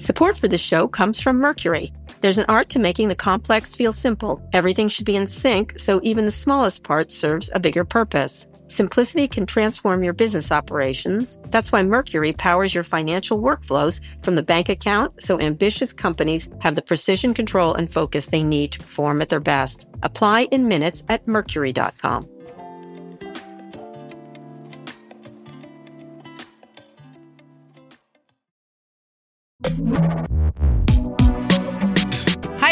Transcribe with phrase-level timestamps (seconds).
[0.00, 1.92] Support for this show comes from Mercury.
[2.22, 4.40] There's an art to making the complex feel simple.
[4.54, 8.46] Everything should be in sync, so even the smallest part serves a bigger purpose.
[8.68, 11.36] Simplicity can transform your business operations.
[11.50, 16.76] That's why Mercury powers your financial workflows from the bank account so ambitious companies have
[16.76, 19.86] the precision control and focus they need to perform at their best.
[20.02, 22.26] Apply in minutes at mercury.com.
[29.62, 29.68] Hi,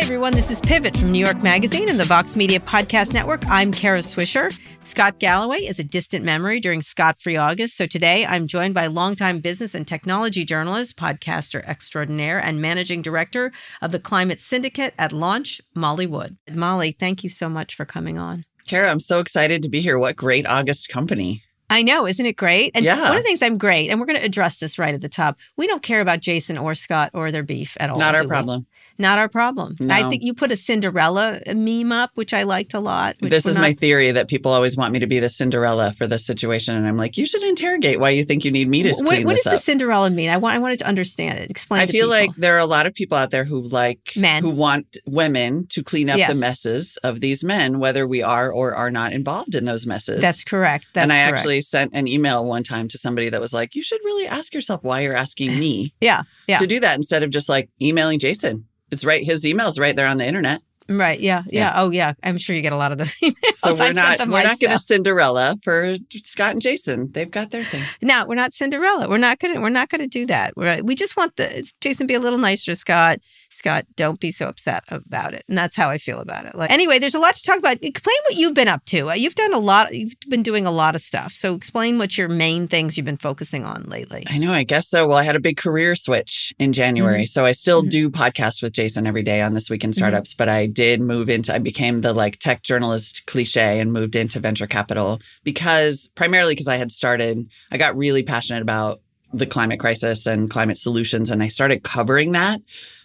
[0.01, 0.33] everyone.
[0.33, 3.47] This is Pivot from New York Magazine and the Vox Media Podcast Network.
[3.47, 4.59] I'm Kara Swisher.
[4.85, 7.77] Scott Galloway is a distant memory during Scott Free August.
[7.77, 13.53] So today I'm joined by longtime business and technology journalist, podcaster extraordinaire, and managing director
[13.83, 16.39] of the Climate Syndicate at Launch, Molly Wood.
[16.51, 18.47] Molly, thank you so much for coming on.
[18.67, 19.99] Kara, I'm so excited to be here.
[19.99, 21.43] What great August company.
[21.71, 22.73] I know, isn't it great?
[22.75, 22.99] And Yeah.
[23.01, 25.09] one of the things I'm great, and we're going to address this right at the
[25.09, 25.39] top.
[25.57, 27.99] We don't care about Jason or Scott or their beef at all.
[27.99, 28.67] Not our problem.
[29.01, 29.77] Not our problem.
[29.91, 33.17] I think you put a Cinderella meme up, which I liked a lot.
[33.21, 36.07] This is not- my theory that people always want me to be the Cinderella for
[36.07, 36.75] this situation.
[36.75, 39.27] And I'm like, you should interrogate why you think you need me to What, clean
[39.27, 39.59] what does the.
[39.59, 40.31] Cinderella mean?
[40.31, 40.55] I want.
[40.57, 41.51] I wanted to understand it.
[41.51, 41.81] Explain.
[41.83, 42.09] I feel people.
[42.11, 44.43] like there are a lot of people out there who like Men.
[44.43, 46.33] who want women to clean up Yes.
[46.33, 50.21] the messes of these men, whether we are or are not involved in those messes.
[50.21, 50.87] that's correct.
[50.95, 51.39] That's and I correct.
[51.39, 54.55] actually sent an email one time to somebody that was like, you should really ask
[54.55, 58.19] yourself why you're asking me yeah, yeah, to do that instead of just like emailing
[58.19, 58.65] Jason.
[58.91, 59.25] It's right.
[59.25, 60.63] His email's right there on the internet.
[60.89, 61.19] Right.
[61.21, 61.73] Yeah, yeah, Yeah.
[61.77, 62.15] Oh, yeah.
[62.23, 63.35] I'm sure you get a lot of those emails.
[63.55, 64.79] So I've we're sent not we're not going to.
[64.79, 67.11] Cinderella for Scott and Jason.
[67.13, 67.83] They've got their thing.
[68.03, 69.09] No, we're not Cinderella.
[69.09, 69.61] We're not gonna.
[69.61, 70.57] We're not gonna do that.
[70.57, 73.19] We're, we just want the Jason be a little nicer to Scott.
[73.51, 75.45] Scott, don't be so upset about it.
[75.49, 76.55] And that's how I feel about it.
[76.55, 77.79] Like anyway, there's a lot to talk about.
[77.83, 79.11] Explain what you've been up to.
[79.11, 79.95] Uh, You've done a lot.
[79.95, 81.33] You've been doing a lot of stuff.
[81.33, 84.25] So explain what your main things you've been focusing on lately.
[84.29, 85.09] I know, I guess so.
[85.09, 87.27] Well, I had a big career switch in January.
[87.27, 87.91] So I still Mhm.
[87.91, 89.95] do podcasts with Jason every day on This Week in Mhm.
[89.97, 94.15] Startups, but I did move into, I became the like tech journalist cliche and moved
[94.15, 99.01] into venture capital because primarily because I had started, I got really passionate about
[99.33, 101.33] the climate crisis and climate solutions.
[101.33, 102.61] And I started covering that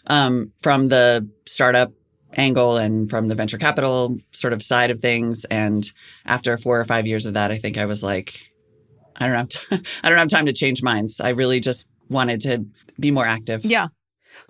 [0.06, 1.92] um, from the startup
[2.36, 5.44] angle and from the venture capital sort of side of things.
[5.46, 5.84] And
[6.28, 8.52] after four or five years of that, I think I was like,
[9.16, 11.20] I don't have t- I don't have time to change minds.
[11.20, 12.68] I really just wanted to
[13.00, 13.66] be more active.
[13.66, 13.88] Yeah.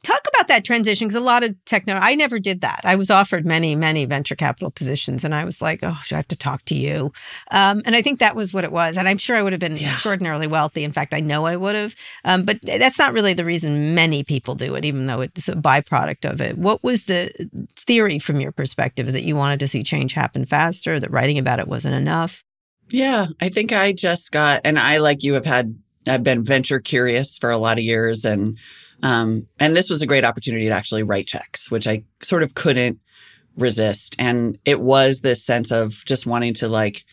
[0.04, 2.82] Talk about that transition because a lot of techno, I never did that.
[2.84, 6.18] I was offered many, many venture capital positions, and I was like, oh, do I
[6.18, 7.14] have to talk to you.
[7.52, 8.98] Um, and I think that was what it was.
[8.98, 9.88] And I'm sure I would have been Yeah.
[9.88, 10.84] extraordinarily wealthy.
[10.84, 11.96] In fact, I know I would have.
[12.26, 15.56] Um, but that's not really the reason many people do it, even though it's a
[15.56, 16.58] byproduct of it.
[16.58, 17.32] What was the
[17.78, 19.08] theory from your perspective?
[19.08, 22.44] Is that you wanted to see change happen faster, that writing about it wasn't enough?
[22.90, 26.82] Yeah, I think I just got, and I like you have had, I've been venture
[26.82, 28.58] curious for a lot of years, and
[29.02, 32.54] um, and this was a great opportunity to actually write checks, which I sort of
[32.54, 33.00] couldn't
[33.58, 37.04] resist, and it was this sense of just wanting to like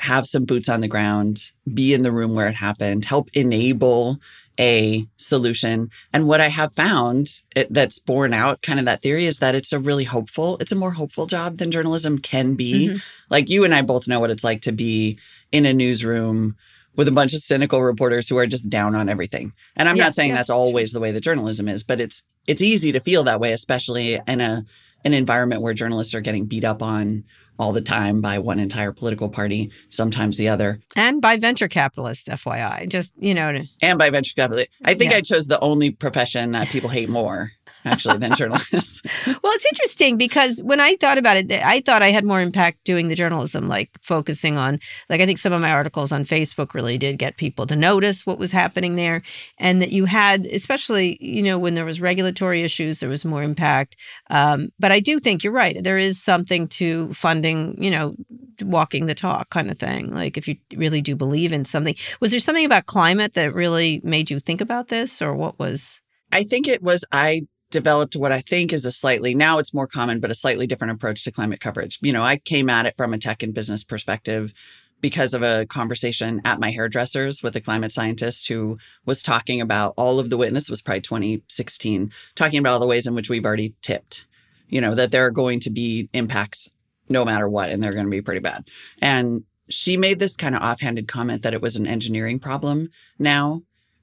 [0.00, 4.18] have some boots on the ground, be in the room where it happened, help enable
[4.58, 5.90] a solution.
[6.12, 9.54] And what I have found it, that's borne out kind of that theory is that
[9.54, 12.88] it's a really hopeful, it's a more hopeful job than journalism can be.
[12.88, 13.02] Mhm.
[13.30, 15.18] Like you and I both know what it's like to be
[15.52, 16.56] in a newsroom
[16.96, 19.52] with a bunch of cynical reporters who are just down on everything.
[19.76, 22.62] And I'm not saying yes, that's always the way that journalism is, but it's it's
[22.62, 24.62] easy to feel that way, especially in a
[25.04, 27.24] an environment where journalists are getting beat up on
[27.58, 32.26] all the time by one entire political party, sometimes the other, And by venture capitalists,
[32.26, 32.88] FYI.
[32.88, 34.74] Just, you know, to- and by venture capitalists.
[34.82, 35.18] I think Yeah.
[35.18, 37.52] I chose the only profession that people hate more
[37.84, 39.02] actually than journalists.
[39.26, 42.84] well, it's interesting because when I thought about it, I thought I had more impact
[42.84, 44.78] doing the journalism, like focusing on,
[45.08, 48.26] like, I think some of my articles on Facebook really did get people to notice
[48.26, 49.22] what was happening there.
[49.58, 53.42] And that you had, especially, you know, when there was regulatory issues, there was more
[53.42, 53.96] impact.
[54.28, 55.82] Um, but I do think you're right.
[55.82, 58.16] There is something to funding, you know,
[58.62, 60.10] walking the talk kind of thing.
[60.10, 64.00] Like, if you really do believe in something, was there something about climate that really
[64.04, 66.00] made you think about this, or what was?
[66.32, 69.86] I think it was I developed what I think is a slightly, now it's more
[69.86, 71.98] common, but a slightly different approach to climate coverage.
[72.02, 74.52] You know, I came at it from a tech and business perspective
[75.00, 79.94] because of a conversation at my hairdressers with a climate scientist who was talking about
[79.96, 83.14] all of the way, and this was probably 2016, talking about all the ways in
[83.14, 84.26] which we've already tipped,
[84.68, 86.70] you know, that there are going to be impacts
[87.08, 88.68] no matter what, and they're going to be pretty bad.
[89.00, 93.62] And she made this kind of offhanded comment that it was an engineering problem now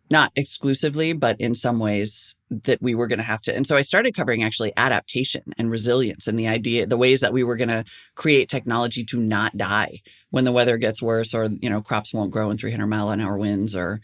[0.10, 3.56] not exclusively, but in some ways that we were going to have to.
[3.56, 7.34] And so I started covering actually adaptation and resilience and the idea, the ways that
[7.34, 7.84] we were going to
[8.16, 12.32] create technology to not die when the weather gets worse or, you know, crops won't
[12.32, 14.02] grow in 300 mile an hour winds or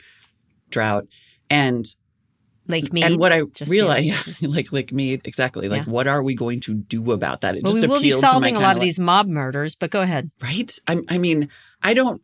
[0.69, 1.07] drought.
[1.49, 1.85] And
[2.67, 3.03] like me.
[3.03, 4.05] And what I realized,
[4.41, 5.69] yeah, like Lake Mead, exactly.
[5.69, 5.91] Like, yeah.
[5.91, 7.55] what are we going to do about that?
[7.55, 9.91] It well, just we will be solving a lot of like, these mob murders, but
[9.91, 10.29] go ahead.
[10.41, 10.71] Right?
[10.87, 11.49] I, I mean,
[11.81, 12.21] I don't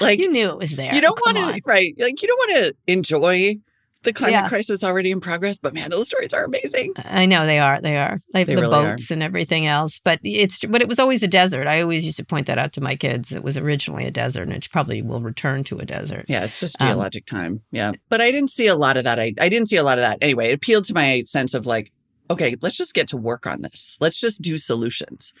[0.00, 0.94] like you knew it was there.
[0.94, 1.94] You don't want to, right?
[1.98, 3.58] Like you don't want to enjoy
[4.02, 4.48] the climate yeah.
[4.48, 6.92] crisis already in progress, but man, those stories are amazing.
[6.96, 7.80] I know they are.
[7.80, 9.14] They are like they the really boats are.
[9.14, 9.98] and everything else.
[9.98, 11.66] But it's but it was always a desert.
[11.66, 13.32] I always used to point that out to my kids.
[13.32, 16.26] It was originally a desert, and it probably will return to a desert.
[16.28, 17.60] Yeah, it's just um, geologic um, time.
[17.72, 19.18] Yeah, but I didn't see a lot of that.
[19.18, 20.50] I I didn't see a lot of that anyway.
[20.50, 21.92] It appealed to my sense of like,
[22.30, 23.96] okay, let's just get to work on this.
[24.00, 25.32] Let's just do solutions.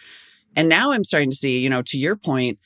[0.56, 2.58] And now I'm starting to see, you know, to your point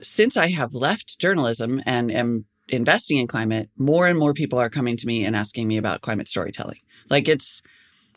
[0.00, 4.70] since I have left journalism and am investing in climate, more and more people are
[4.70, 6.78] coming to me and asking me about climate storytelling.
[7.10, 7.62] Like it's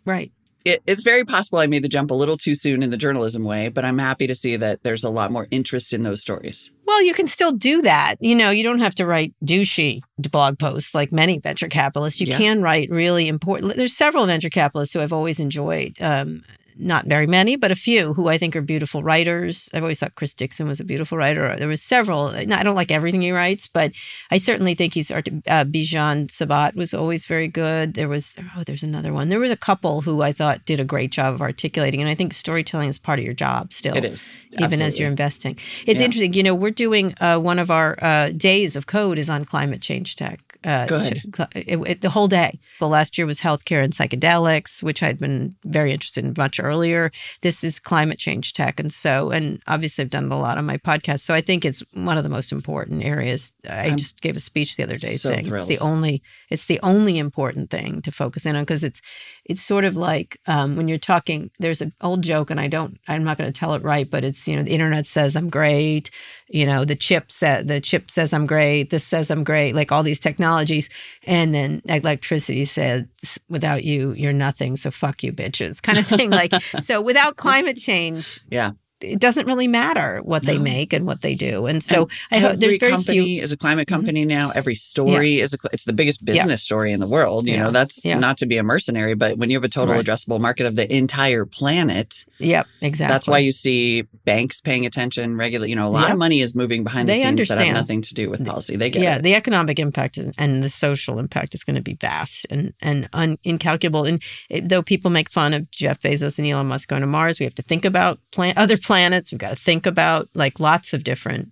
[0.05, 0.31] right.
[0.63, 3.43] It, it's very possible I made the jump a little too soon in the journalism
[3.43, 6.71] way, but I'm happy to see that there's a lot more interest in those stories.
[6.85, 8.17] Well, you can still do that.
[8.19, 12.21] You know, you don't have to write douchey blog posts like many venture capitalists.
[12.21, 12.37] You yeah.
[12.37, 13.75] can write really important.
[13.75, 15.95] There's several venture capitalists who I've always enjoyed.
[15.99, 16.43] Um,
[16.77, 19.69] not very many, but a few who I think are beautiful writers.
[19.73, 21.55] I've always thought Chris Dixon was a beautiful writer.
[21.55, 22.27] There was several.
[22.27, 23.93] I don't like everything he writes, but
[24.31, 25.11] I certainly think he's.
[25.11, 27.93] Uh, Bijan Sabet was always very good.
[27.93, 29.29] There was oh, there's another one.
[29.29, 32.15] There was a couple who I thought did a great job of articulating, and I
[32.15, 33.95] think storytelling is part of your job still.
[33.95, 34.85] It is even Absolutely.
[34.85, 35.57] as you're investing.
[35.85, 36.05] It's yeah.
[36.05, 36.33] interesting.
[36.33, 39.81] You know, we're doing uh, one of our uh, days of code is on climate
[39.81, 40.50] change tech.
[40.63, 41.21] Uh, Good.
[41.55, 42.59] It, it, the whole day.
[42.79, 47.11] The last year was healthcare and psychedelics, which I'd been very interested in much earlier.
[47.41, 50.77] This is climate change tech, and so and obviously I've done a lot on my
[50.77, 51.21] podcast.
[51.21, 53.53] So I think it's one of the most important areas.
[53.67, 55.69] I I'm just gave a speech the other day so saying thrilled.
[55.69, 56.21] it's the only
[56.51, 59.01] it's the only important thing to focus in on because it's
[59.45, 61.49] it's sort of like um, when you're talking.
[61.59, 62.99] There's an old joke, and I don't.
[63.07, 65.49] I'm not going to tell it right, but it's you know the internet says I'm
[65.49, 66.11] great.
[66.49, 68.91] You know the chip said the chip says I'm great.
[68.91, 69.73] This says I'm great.
[69.73, 70.89] Like all these technologies technologies.
[71.25, 73.09] And then electricity said,
[73.49, 74.77] without you, you're nothing.
[74.77, 76.29] So fuck you, bitches, kind of thing.
[76.29, 78.71] like, so without climate change, yeah,
[79.01, 81.65] it doesn't really matter what they make and what they do.
[81.65, 83.41] And so and I hope there's very company few.
[83.41, 83.95] is a climate mm-hmm.
[83.95, 84.29] company mm-hmm.
[84.29, 84.51] now.
[84.51, 85.43] Every story yeah.
[85.43, 86.55] is a, it's the biggest business yeah.
[86.55, 87.47] story in the world.
[87.47, 87.63] You yeah.
[87.63, 90.05] know, that's not to be a mercenary, but when you have a total right.
[90.05, 92.25] addressable market of the entire planet.
[92.39, 93.13] Yep, exactly.
[93.13, 95.69] That's why you see banks paying attention regularly.
[95.69, 96.13] You know, a lot yep.
[96.13, 97.59] of money is moving behind the they scenes understand.
[97.59, 98.75] that have nothing to do with policy.
[98.75, 99.23] They get yeah, it.
[99.23, 103.37] the economic impact and the social impact is going to be vast and and un,
[103.43, 104.05] incalculable.
[104.05, 104.21] And
[104.63, 107.55] though people make fun of Jeff Bezos and Elon Musk going to Mars, we have
[107.55, 108.90] to think about plan- other planets.
[109.31, 111.49] We've got to think about like lots of different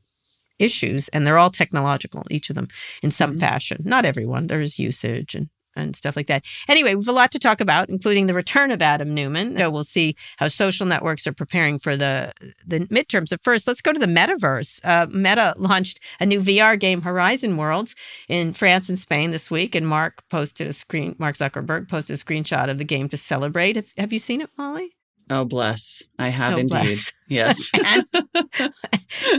[0.58, 2.68] issues and they're all technological each of them
[3.02, 3.40] in some mm-hmm.
[3.40, 5.48] fashion not everyone there's usage and
[5.80, 6.46] and stuff like that.
[6.68, 9.58] Anyway, we've a lot to talk about, including the return of Adam Neumann.
[9.58, 12.34] So we'll see how social networks are preparing for the
[12.66, 13.30] the midterms.
[13.30, 14.80] But first, let's go to the metaverse.
[14.84, 17.96] Uh, Meta launched a new VR game, Horizon Worlds,
[18.28, 21.16] in France and Spain this week, and Mark posted a screen.
[21.18, 23.76] Mark Zuckerberg posted a screenshot of the game to celebrate.
[23.76, 24.96] Have, have you seen it, Molly?
[25.30, 26.02] Oh, bless.
[26.18, 26.72] I have oh, indeed.
[26.72, 27.14] Bless.
[27.30, 27.70] Yes.
[27.86, 28.06] and,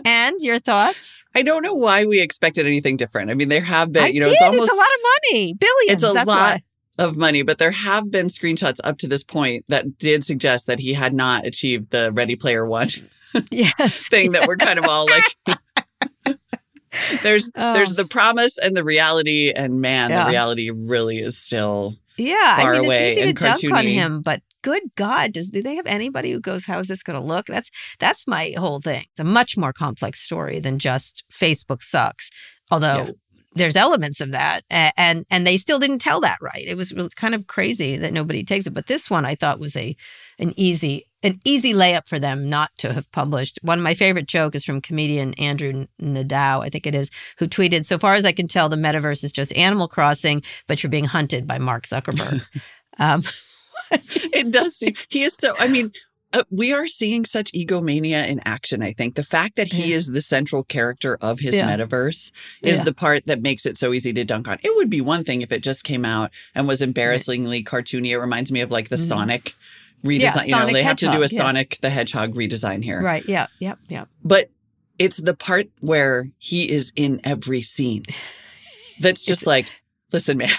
[0.06, 1.24] and, your thoughts?
[1.34, 3.32] I don't know why we expected anything different.
[3.32, 4.34] I mean, there have been, I you know, did.
[4.34, 6.04] it's almost it's a lot of money, billions.
[6.04, 6.62] It's a lot why.
[6.98, 10.78] of money, but there have been screenshots up to this point that did suggest that
[10.78, 12.90] he had not achieved the Ready Player One
[13.50, 14.08] yes.
[14.10, 15.58] thing that we're kind of all like.
[17.24, 17.74] there's oh.
[17.74, 20.22] there's the promise and the reality, and man, yeah.
[20.22, 22.56] the reality really is still yeah.
[22.56, 25.62] Far I mean, away it's easy to dunk on him, but good God, does do
[25.62, 28.80] they have anybody who goes, "How is this going to look?" That's that's my whole
[28.80, 29.04] thing.
[29.10, 32.30] It's a much more complex story than just Facebook sucks.
[32.70, 33.06] Although.
[33.06, 33.12] Yeah.
[33.56, 37.34] there's elements of that and and they still didn't tell that right it was kind
[37.34, 39.96] of crazy that nobody takes it but this one i thought was a
[40.38, 44.26] an easy an easy layup for them not to have published one of my favorite
[44.26, 48.24] joke is from comedian andrew nadeau i think it is who tweeted so far as
[48.24, 51.88] i can tell the metaverse is just animal crossing but you're being hunted by mark
[51.88, 52.46] zuckerberg
[53.00, 53.20] um,
[54.32, 55.90] it does seem he is so i mean
[56.32, 58.82] uh, we are seeing such egomania in action.
[58.82, 59.96] I think the fact that he yeah.
[59.96, 61.68] is the central character of his yeah.
[61.68, 62.30] metaverse
[62.62, 62.84] is yeah.
[62.84, 64.58] the part that makes it so easy to dunk on.
[64.62, 67.64] It would be one thing if it just came out and was embarrassingly right.
[67.64, 68.10] cartoony.
[68.10, 69.06] It reminds me of like the mm-hmm.
[69.06, 69.54] Sonic
[70.04, 70.46] redesign.
[70.46, 73.02] you know, they Hedgehog, have to do a Sonic the Hedgehog redesign here.
[73.02, 73.24] Right.
[73.28, 73.48] Yeah.
[73.58, 73.78] Yep.
[73.88, 74.08] Yep.
[74.24, 74.50] But
[74.98, 78.04] it's the part where he is in every scene.
[79.00, 79.66] That's just like,
[80.12, 80.50] listen, man.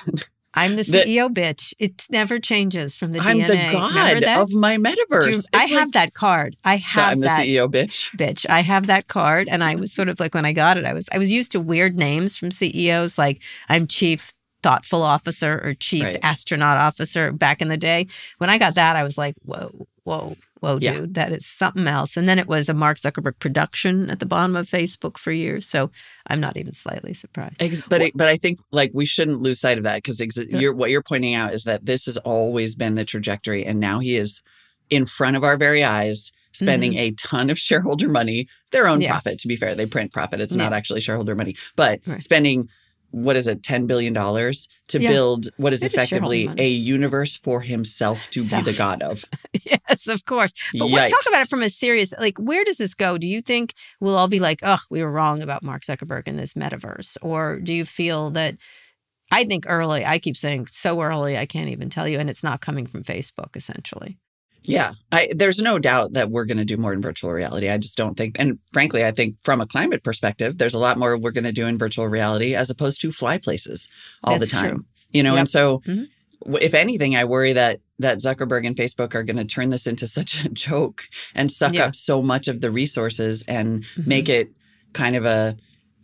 [0.53, 1.74] I'm the CEO, the, bitch.
[1.79, 3.70] It never changes from the I'm DNA.
[3.70, 5.36] the god of my metaverse.
[5.36, 6.58] You, I have that card.
[6.63, 7.39] I have I'm that.
[7.39, 8.10] I'm the CEO, bitch.
[8.17, 8.46] Bitch.
[8.50, 10.93] I have that card, and I was sort of like when I got it, I
[10.93, 15.74] was I was used to weird names from CEOs, like I'm chief thoughtful officer or
[15.74, 16.17] chief right.
[16.24, 18.08] astronaut officer back in the day.
[18.38, 20.94] When I got that, I was like, whoa, whoa, whoa, yeah.
[20.94, 22.15] dude, that is something else.
[22.15, 25.68] And then it was a Mark Zuckerberg production at the bottom of Facebook for years.
[25.68, 25.91] So
[26.27, 27.56] I'm not even slightly surprised.
[27.60, 30.38] Ex- but it, but I think like we shouldn't lose sight of that because ex-
[30.38, 30.60] yeah.
[30.60, 34.00] you're, what you're pointing out is that this has always been the trajectory, and now
[34.00, 34.41] he is
[34.89, 36.32] in front of our very eyes.
[36.53, 37.00] Spending mm-hmm.
[37.00, 39.12] a ton of shareholder money, their own yeah.
[39.12, 39.74] profit, to be fair.
[39.74, 40.41] They print profit.
[40.41, 42.22] It's not actually shareholder money, but right.
[42.22, 42.68] spending
[43.12, 45.10] what is it, $10 billion to yeah.
[45.10, 48.65] build what is effectively a universe for himself to Self.
[48.65, 49.24] be the god of.
[49.63, 50.53] yes, of course.
[50.77, 53.18] But what, talk about it from a serious, like, where does this go?
[53.18, 56.38] Do you think we'll all be like, oh, we were wrong about Mark Zuckerberg in
[56.38, 57.18] this metaverse?
[57.22, 58.56] Or do you feel that,
[59.32, 62.44] I think early, I keep saying so early, I can't even tell you, and it's
[62.44, 64.18] not coming from Facebook, essentially.
[64.63, 67.70] Yeah, I, there's no doubt that we're going to do more in virtual reality.
[67.70, 71.00] I just don't think, and frankly, I think from a climate perspective, there's a lot
[71.00, 73.88] more we're going to do in virtual reality as opposed to fly places
[74.24, 74.70] all That's the time.
[74.75, 74.86] True.
[75.12, 75.39] You know, yep.
[75.39, 76.56] and so mm-hmm.
[76.56, 80.08] if anything, I worry that that Zuckerberg and Facebook are going to turn this into
[80.20, 81.86] such a joke and suck yeah.
[81.86, 84.10] up so much of the resources and mm-hmm.
[84.10, 84.51] make it
[84.94, 85.58] kind of a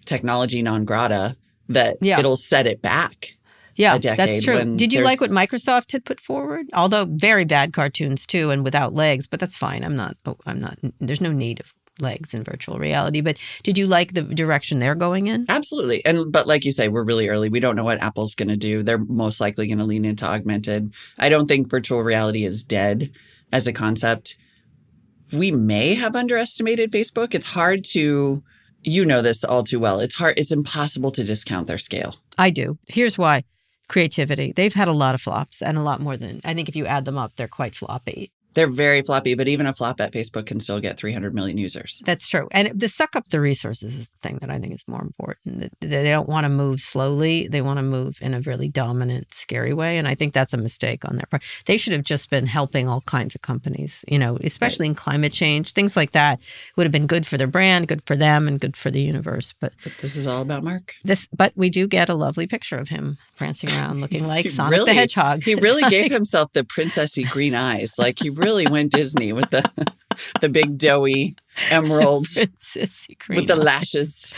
[0.06, 1.36] technology non grata
[1.70, 2.20] that yeah.
[2.20, 3.38] it'll set it back.
[3.78, 4.76] Yeah, that's true.
[4.76, 6.68] Did you like what Microsoft had put forward?
[6.74, 9.84] Although very bad cartoons too, and without legs, but that's fine.
[9.84, 10.18] I'm not.
[10.26, 10.78] Oh, I'm not.
[11.00, 13.22] There's no need of legs in virtual reality.
[13.22, 15.46] But did you like the direction they're going in?
[15.50, 16.06] Absolutely.
[16.06, 17.50] And but like you say, we're really early.
[17.50, 18.84] We don't know what Apple's going to do.
[18.84, 20.94] They're most likely going to lean into augmented.
[21.18, 23.12] I don't think virtual reality is dead
[23.52, 24.38] as a concept.
[25.32, 27.36] We may have underestimated Facebook.
[27.36, 28.44] It's hard to
[28.84, 30.00] you know this all too well.
[30.00, 32.16] It's hard it's impossible to discount their scale.
[32.38, 32.78] I do.
[32.88, 33.44] Here's why
[33.88, 34.52] creativity.
[34.52, 36.86] They've had a lot of flops and a lot more than I think if you
[36.86, 38.32] add them up, they're quite floppy.
[38.58, 42.02] They're very floppy, but even a flop at Facebook can still get 300 million users.
[42.04, 42.48] That's true.
[42.50, 45.72] And the suck up the resources is the thing that I think is more important.
[45.80, 47.48] They don't want to move slowly.
[47.48, 50.00] They want to move in a really dominant, scary way.
[50.00, 51.44] And I think that's a mistake on their part.
[51.68, 54.94] They should have just been helping all kinds of companies, you know, especially right.
[54.94, 56.40] in climate change, things like that
[56.78, 59.54] would have been good for their brand, good for them, and good for the universe.
[59.62, 60.96] But, but this is all about Mark.
[61.04, 64.80] This, but we do get a lovely picture of him prancing around looking like Sonic
[64.80, 65.44] really, the Hedgehog.
[65.44, 68.00] He really gave himself the princessy green eyes.
[68.00, 69.64] Like he really went Disney with the
[70.42, 71.36] the big doughy
[71.70, 72.36] emeralds
[72.76, 74.34] with the lashes.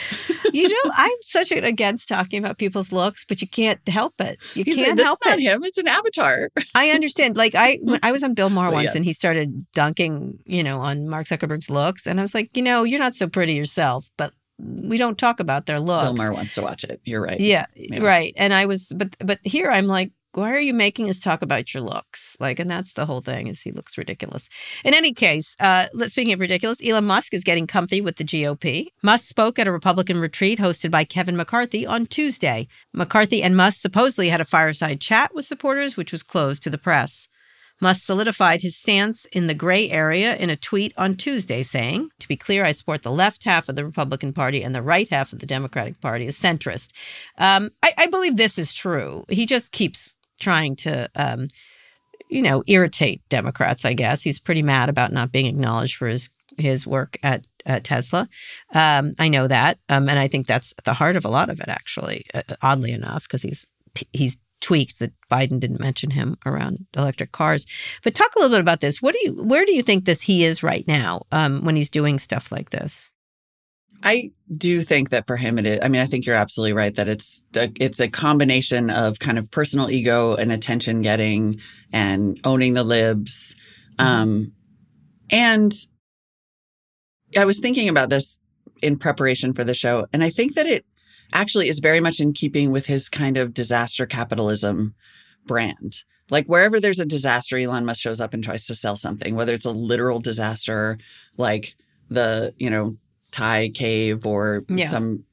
[0.53, 4.39] you know, I'm such an against talking about people's looks, but you can't help it.
[4.53, 5.43] You He's can't like, help not it.
[5.43, 6.49] Him, it's an avatar.
[6.75, 7.37] I understand.
[7.37, 8.95] Like I, when I was on Bill Maher once, yes.
[8.95, 12.63] and he started dunking, you know, on Mark Zuckerberg's looks, and I was like, you
[12.63, 16.03] know, you're not so pretty yourself, but we don't talk about their looks.
[16.03, 16.99] Bill Maher wants to watch it.
[17.05, 17.39] You're right.
[17.39, 18.33] Yeah, yeah, right.
[18.37, 21.74] And I was, but but here I'm like, why are you making us talk about
[21.74, 22.38] your looks?
[22.39, 24.50] Like, and that's the whole thing is he looks ridiculous.
[24.83, 28.88] In any case, uh, speaking of ridiculous, Elon Musk is getting comfy with the GOP.
[29.01, 32.67] Musk spoke at a Republican retreat hosted by Kevin McCarthy on Tuesday.
[32.93, 36.77] McCarthy and Musk supposedly had a fireside chat with supporters, which was closed to the
[36.77, 37.27] press.
[37.81, 42.27] Musk solidified his stance in the gray area in a tweet on Tuesday, saying, To
[42.27, 45.31] be clear, I support the left half of the Republican Party and the right half
[45.31, 46.91] of the Democratic Party as centrist.
[47.38, 49.24] Um, I, I, believe this is true.
[49.29, 51.10] He just keeps trying to.
[51.15, 51.48] Um,
[52.31, 54.22] you know, irritate Democrats, I guess.
[54.22, 56.29] He's pretty mad about not being acknowledged for his
[56.60, 58.27] his work at, at Tesla.
[58.74, 61.50] Um, I know that, um, and I think that's at the heart of a lot
[61.50, 62.25] of it, actually.
[62.34, 63.65] Uh, oddly enough, because he's
[64.13, 67.65] he's tweaked that Biden didn't mention him around electric cars.
[68.03, 69.01] But talk a little bit about this.
[69.01, 71.89] What do you where do you think this he is right now um, when he's
[71.89, 73.12] doing stuff like this?
[74.01, 75.79] I do think that for him it is.
[75.82, 79.38] I mean, I think you're absolutely right that it's a, it's a combination of kind
[79.38, 81.60] of personal ego and attention getting
[81.91, 83.56] and owning the libs.
[84.00, 84.06] Mm-hmm.
[84.06, 84.51] Um,
[85.29, 85.74] and
[87.38, 88.39] I was thinking about this
[88.82, 90.86] in preparation for the show, and I think that it
[91.34, 94.96] actually is very much in keeping with his kind of disaster capitalism
[95.46, 96.03] brand.
[96.32, 99.53] Like wherever there's a disaster, Elon Musk shows up and tries to sell something, whether
[99.53, 100.98] it's a literal disaster
[101.38, 101.75] like
[102.10, 102.98] the, you know,
[103.31, 104.88] Thai cave or Yeah.
[104.89, 105.24] some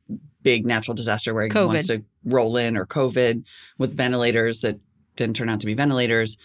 [0.43, 1.67] big natural disaster where he COVID.
[1.67, 3.45] wants to roll in or COVID
[3.79, 4.79] with ventilators that
[5.17, 6.37] didn't turn out to be ventilators.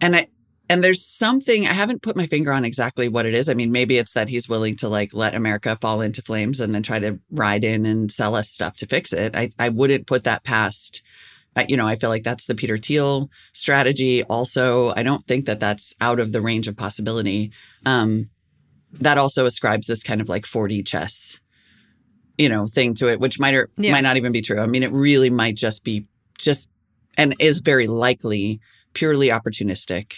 [0.00, 0.28] And I
[0.70, 3.48] and there's something I haven't put my finger on exactly what it is.
[3.48, 6.74] I mean, maybe it's that he's willing to like let America fall into flames and
[6.74, 9.34] then try to ride in and sell us stuff to fix it.
[9.34, 11.02] I I wouldn't put that past
[11.56, 14.22] I- you know, I feel like that's the Peter Thiel strategy.
[14.24, 17.50] Also, I don't think that that's out of the range of possibility.
[17.84, 18.28] Um,
[18.92, 21.40] that also ascribes this kind of like 4D chess,
[22.36, 23.92] you know, thing to it, which might or Yeah.
[23.92, 24.60] might not even be true.
[24.60, 26.06] I mean, it really might just be
[26.38, 26.70] just
[27.16, 28.60] and is very likely
[28.94, 30.12] purely opportunistic,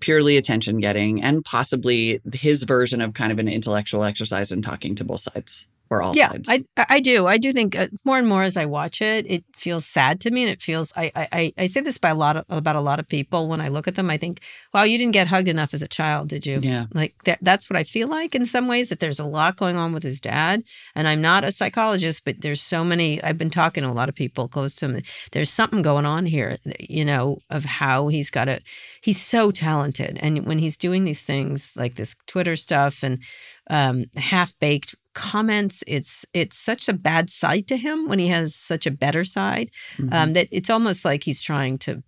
[0.00, 4.94] purely attention getting, and possibly his version of kind of an intellectual exercise in talking
[4.94, 6.32] to both sides or all yeah.
[6.48, 7.26] I I do.
[7.26, 10.30] I do think uh, more and more as I watch it, it feels sad to
[10.30, 10.92] me, and it feels.
[10.96, 13.48] I I I- I say this by a lot of, about a lot of people
[13.48, 14.10] when I look at them.
[14.10, 14.40] I think,
[14.74, 16.58] wow, you didn't get hugged enough as a child, did you?
[16.62, 16.86] yeah.
[16.92, 19.76] Like that, that's what I feel like in some ways that there's a lot going
[19.76, 20.62] on with his dad.
[20.94, 24.08] And I'm not a psychologist, but there's so many, I've been talking to a lot
[24.08, 25.02] of people close to him.
[25.32, 28.60] There's something going on here, you know, of how he's got a.
[29.02, 30.18] he's so talented.
[30.20, 33.18] And when he's doing these things like this Twitter stuff and
[33.68, 38.54] um, half baked comments, it's, it's such a bad side to him when he has
[38.54, 40.12] such a better side Mhm.
[40.12, 42.02] um, that it's almost like he's trying to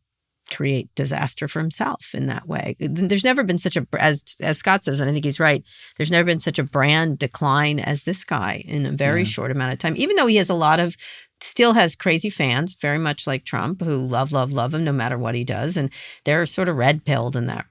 [0.50, 2.74] create disaster for himself in that way.
[2.80, 5.62] There's never been such a as as Scott says, and I think he's right.
[5.98, 9.26] There's never been such a brand decline as this guy in a very Yeah.
[9.28, 9.94] short amount of time.
[9.98, 10.96] Even though he has a lot of
[11.40, 15.18] still has crazy fans, very much like Trump, who love love love him no matter
[15.18, 15.90] what he does, and
[16.24, 17.66] they're sort of red pilled in that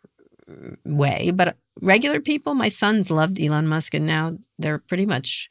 [0.85, 1.31] way.
[1.31, 5.49] But regular people, my sons loved Elon Musk, and now they're pretty much.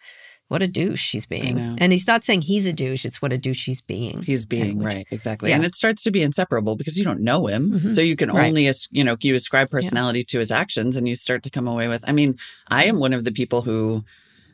[0.48, 1.58] What a douche he's being.
[1.58, 4.22] And he's not saying he's a douche, it's what a douche he's being.
[4.22, 5.56] He's being which- right, exactly, yeah.
[5.56, 7.90] and it starts to be inseparable because you don't know him, Mhm.
[7.90, 8.46] so you can Right.
[8.46, 11.88] only, you know, you ascribe personality to his actions, and you start to come away
[11.88, 12.04] with.
[12.08, 12.36] I mean,
[12.68, 14.04] I am one of the people who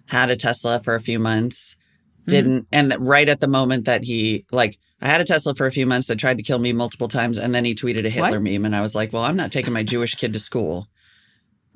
[0.06, 1.76] had a Tesla for a few months,
[2.22, 2.30] Mm-hmm.
[2.30, 5.66] didn't, and that right at the moment that he like, I had a Tesla for
[5.66, 8.10] a few months that tried to kill me multiple times, and then he tweeted a
[8.10, 10.88] Hitler meme, and I was like, well, I'm not taking my Jewish kid to school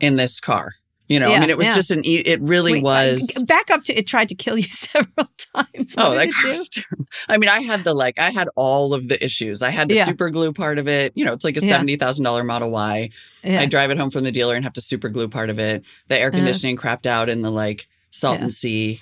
[0.01, 0.73] in this car.
[1.09, 1.75] You know, I mean, it was yeah.
[1.77, 2.05] just an.
[2.05, 3.45] e- It really Wait, was.
[3.47, 5.95] back up to it tried to kill you several times.
[5.95, 6.49] What Oh, that it car do?
[6.51, 7.07] was terrible.
[7.29, 9.63] I mean, I had the like, I had all of the issues.
[9.63, 10.05] I had the Yeah.
[10.05, 11.13] super glue part of it.
[11.15, 13.11] You know, it's like a seventy thousand dollar Model Y.
[13.45, 13.61] Yeah.
[13.61, 15.85] I drive it home from the dealer and have to super glue part of it.
[16.09, 16.39] The air Uh-huh.
[16.39, 18.51] conditioning crapped out in the like Salton Yeah.
[18.51, 19.01] Sea,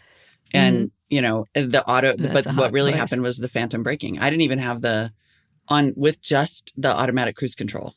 [0.52, 2.16] and you know the auto.
[2.16, 3.00] That's but what really place.
[3.00, 4.18] happened was the phantom braking.
[4.18, 5.12] I didn't even have the
[5.68, 7.94] on with just the automatic cruise control.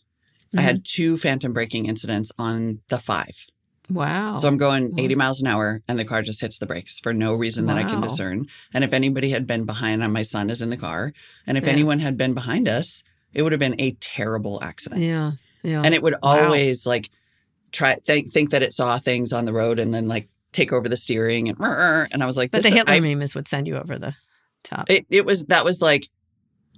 [0.54, 0.66] I Mm-hmm.
[0.66, 3.46] had two phantom braking incidents on the five.
[3.90, 4.38] wow.
[4.38, 5.04] So I'm going Wow.
[5.04, 7.78] 80 miles an hour and the car just hits the brakes for no reason that
[7.78, 8.46] I can discern.
[8.74, 11.12] And if anybody had been behind, and my son is in the car,
[11.46, 11.72] and if Yeah.
[11.72, 15.02] anyone had been behind us, it would have been a terrible accident.
[15.02, 15.32] yeah,
[15.64, 15.82] yeah.
[15.84, 16.46] And it would Wow.
[16.46, 17.10] always like
[17.74, 20.90] try think think that it saw things on the road and then like take over
[20.90, 21.58] the steering and
[22.12, 24.14] and I was like, but the Hitler I- meme is what send you over the
[24.64, 24.90] top.
[24.90, 26.08] it, it was that was like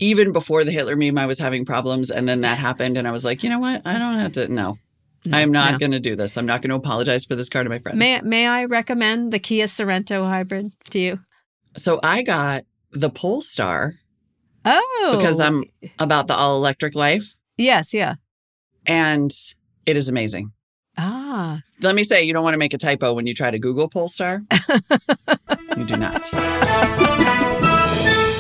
[0.02, 3.12] even before the Hitler meme, I was having problems, and then that happened, and I
[3.12, 3.82] was like, you know what?
[3.86, 4.48] I don't have to.
[4.48, 4.78] No,
[5.26, 5.78] No, I'm not no.
[5.78, 6.38] going to do this.
[6.38, 7.98] I'm not going to apologize for this car to my friends.
[7.98, 11.20] May may I recommend the Kia Sorento hybrid to you?
[11.76, 13.96] So I got the Polestar
[14.66, 15.64] Oh, because I'm
[16.00, 18.16] about the all electric life yes, yeah.
[18.86, 19.32] and
[19.86, 20.52] it is amazing.
[21.42, 23.58] Ah, Let me say, you don't want to make a typo when you try to
[23.58, 24.42] Google Polestar.
[25.78, 26.28] you do not.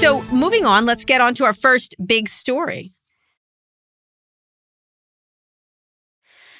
[0.01, 2.91] so moving on, let's get on to our first big story.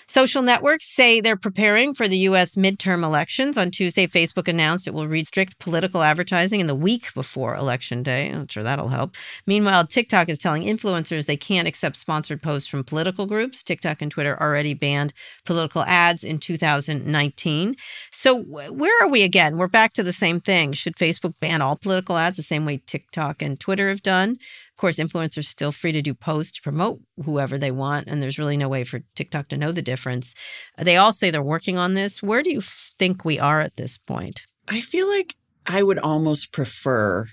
[0.10, 2.56] Social networks say they're preparing for the U.S.
[2.56, 3.60] midterm elections.
[3.60, 8.30] On Tuesday, Facebook announced it will restrict political advertising in the week before Election Day.
[8.30, 9.15] I'm sure that'll help.
[9.45, 13.62] Meanwhile, TikTok is telling influencers they can't accept sponsored posts from political groups.
[13.62, 15.13] TikTok and Twitter already banned
[15.45, 17.76] political ads in 2019.
[18.12, 19.58] So, where are we again?
[19.58, 20.74] We're back to the same thing.
[20.74, 24.39] Should Facebook ban all political ads the same way TikTok and Twitter have done?
[24.79, 28.39] Of course, influencers still free to do posts to promote whoever they want, and there's
[28.39, 30.35] really no way for TikTok to know the difference.
[30.77, 32.23] They all say they're working on this.
[32.23, 34.45] Where do you think we are at this point?
[34.69, 37.27] I feel like I would almost prefer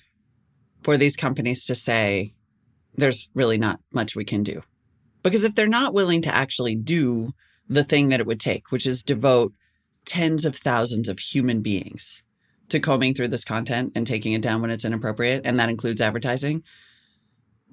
[0.83, 2.35] for these companies to say
[2.97, 4.65] there's really not much we can do.
[5.23, 7.31] Because if they're not willing to actually do
[7.69, 9.53] the thing that it would take, which is devote
[10.05, 12.25] tens of thousands of human beings
[12.71, 16.01] to combing through this content and taking it down when it's inappropriate, and that includes
[16.01, 16.65] advertising,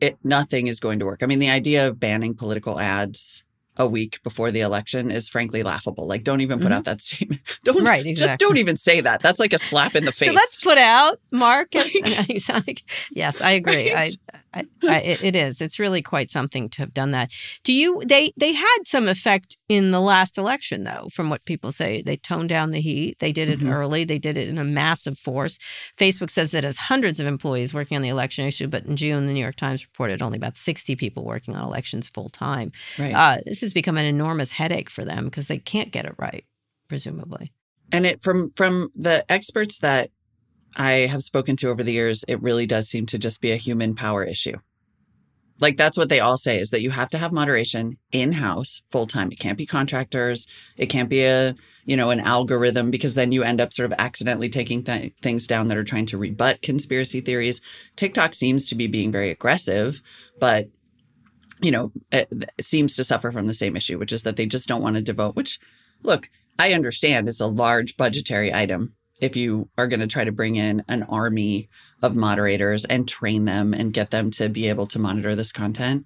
[0.03, 1.23] it nothing is going to work.
[1.23, 3.43] I mean, the idea of banning political ads
[3.77, 6.05] a week before the election is frankly laughable.
[6.07, 6.75] Like, don't even put Mhm.
[6.75, 7.41] out that statement.
[7.63, 9.21] Don't Right, just don't even say that.
[9.21, 10.29] That's like a slap in the face.
[10.33, 11.75] So let's put out Mark.
[11.75, 13.93] As, you sound like, yes, I agree.
[13.93, 14.15] Right.
[14.27, 15.61] I, I, I, it it is.
[15.61, 17.31] It's really quite something to have done that.
[17.63, 18.03] Do you?
[18.05, 21.07] They they had some effect in the last election, though.
[21.11, 23.17] From what people say, they toned down the heat.
[23.17, 23.73] They did it Mhm.
[23.73, 24.03] early.
[24.03, 25.57] They did it in a massive force.
[25.97, 29.25] Facebook says it has hundreds of employees working on the election issue, but in June,
[29.25, 32.71] the New York Times reported only about sixty people working on elections full time.
[32.99, 33.13] right.
[33.15, 36.45] Uh, has become an enormous headache for them because they can't get it right,
[36.87, 37.51] presumably.
[37.91, 40.11] And it from from the experts that
[40.75, 43.57] I have spoken to over the years, it really does seem to just be a
[43.57, 44.57] human power issue.
[45.59, 49.07] Like that's what they all say is that you have to have moderation in-house full
[49.07, 49.31] time.
[49.31, 50.47] It can't be contractors.
[50.77, 53.97] It can't be a, you know, an algorithm because then you end up sort of
[53.99, 57.61] accidentally taking th- things down that are trying to rebut conspiracy theories.
[57.95, 60.01] TikTok seems to be being very aggressive,
[60.39, 60.69] but
[61.63, 64.35] you know, uh, it, it seems to suffer from the same issue, which is that
[64.35, 65.59] they just don't want to devote, which
[66.03, 70.31] look, I understand it's a large budgetary item if you are going to try to
[70.31, 71.69] bring in an army
[72.01, 76.05] of moderators and train them and get them to be able to monitor this content.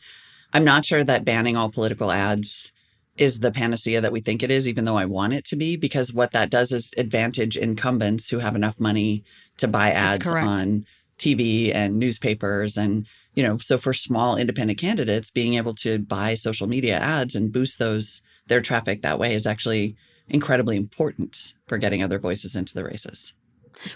[0.54, 2.72] I'm not sure that banning all political ads
[3.18, 5.76] is the panacea that we think it is, even though I want it to be,
[5.76, 9.24] because what that does is advantage incumbents who have enough money
[9.58, 10.86] to buy ads on
[11.18, 12.78] TV and newspapers.
[12.78, 17.36] And, you know, so for small independent candidates, being able to buy social media ads
[17.36, 19.96] and boost those, their traffic that way is actually
[20.28, 23.36] incredibly important for getting other voices into the races.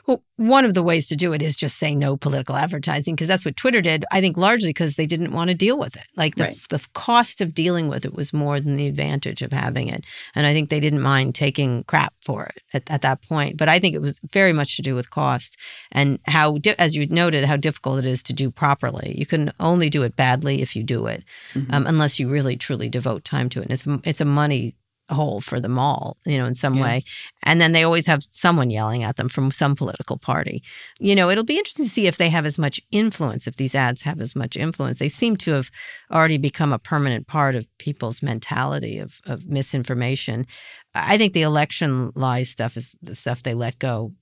[0.05, 3.27] Well, one of the ways to do it is just say no political advertising because
[3.27, 4.05] that's what Twitter did.
[4.11, 6.03] I think largely because they didn't want to deal with it.
[6.15, 6.57] Like the Right.
[6.69, 10.03] the cost of dealing with it was more than the advantage of having it,
[10.35, 13.57] and I think they didn't mind taking crap for it at, at that point.
[13.57, 15.57] But I think it was very much to do with cost
[15.91, 19.15] and how, di- as you noted, how difficult it is to do properly.
[19.17, 21.73] You can only do it badly if you do it, Mhm.
[21.73, 23.63] um, unless you really truly devote time to it.
[23.63, 24.75] And it's it's a money
[25.13, 26.83] hole for them all, you know, in some Yeah.
[26.83, 27.03] way.
[27.43, 30.63] And then they always have someone yelling at them from some political party.
[30.99, 33.75] You know, it'll be interesting to see if they have as much influence, if these
[33.75, 34.99] ads have as much influence.
[34.99, 35.69] They seem to have
[36.11, 40.45] already become a permanent part of people's mentality of, of misinformation.
[40.93, 44.13] I think the election lie stuff is the stuff they let go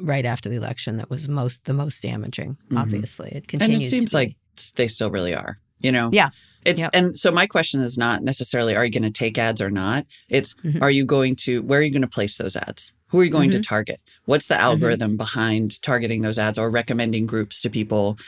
[0.00, 2.78] right after the election that was most the most damaging, Mhm.
[2.80, 3.30] obviously.
[3.32, 3.76] It continues.
[3.76, 4.36] and it seems like
[4.76, 6.10] they still really are, you know?
[6.12, 6.30] Yeah.
[6.64, 6.90] It's Yep.
[6.92, 10.06] and so my question is not necessarily are you going to take ads or not?
[10.28, 10.82] It's Mhm.
[10.82, 12.92] are you going to where are you going to place those ads?
[13.08, 13.60] Who are you going Mm-hmm.
[13.62, 14.00] to target?
[14.26, 18.18] What's the algorithm behind targeting those ads or recommending groups to people?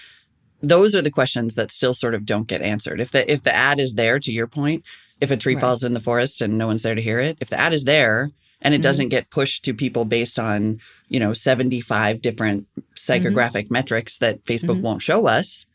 [0.63, 3.01] Those are the questions that still sort of don't get answered.
[3.01, 4.85] If the if the ad is there to your point,
[5.21, 5.61] if a tree Right.
[5.61, 7.85] falls in the forest and no one's there to hear it, if the ad is
[7.85, 8.31] there
[8.63, 8.83] and it Mhm.
[8.83, 12.67] doesn't get pushed to people based on, you know, 75 different
[12.97, 15.67] psychographic metrics that Facebook won't show us,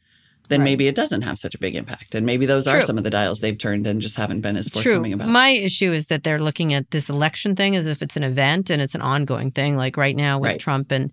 [0.50, 0.66] then Right.
[0.66, 2.16] maybe it doesn't have such a big impact.
[2.16, 4.70] And maybe those are some of the dials they've turned and just haven't been as
[4.70, 4.82] True.
[4.82, 5.30] forthcoming about.
[5.30, 8.70] My issue is that they're looking at this election thing as if it's an event
[8.70, 9.76] and it's an ongoing thing.
[9.76, 10.60] Like right now with Right.
[10.60, 11.12] Trump, and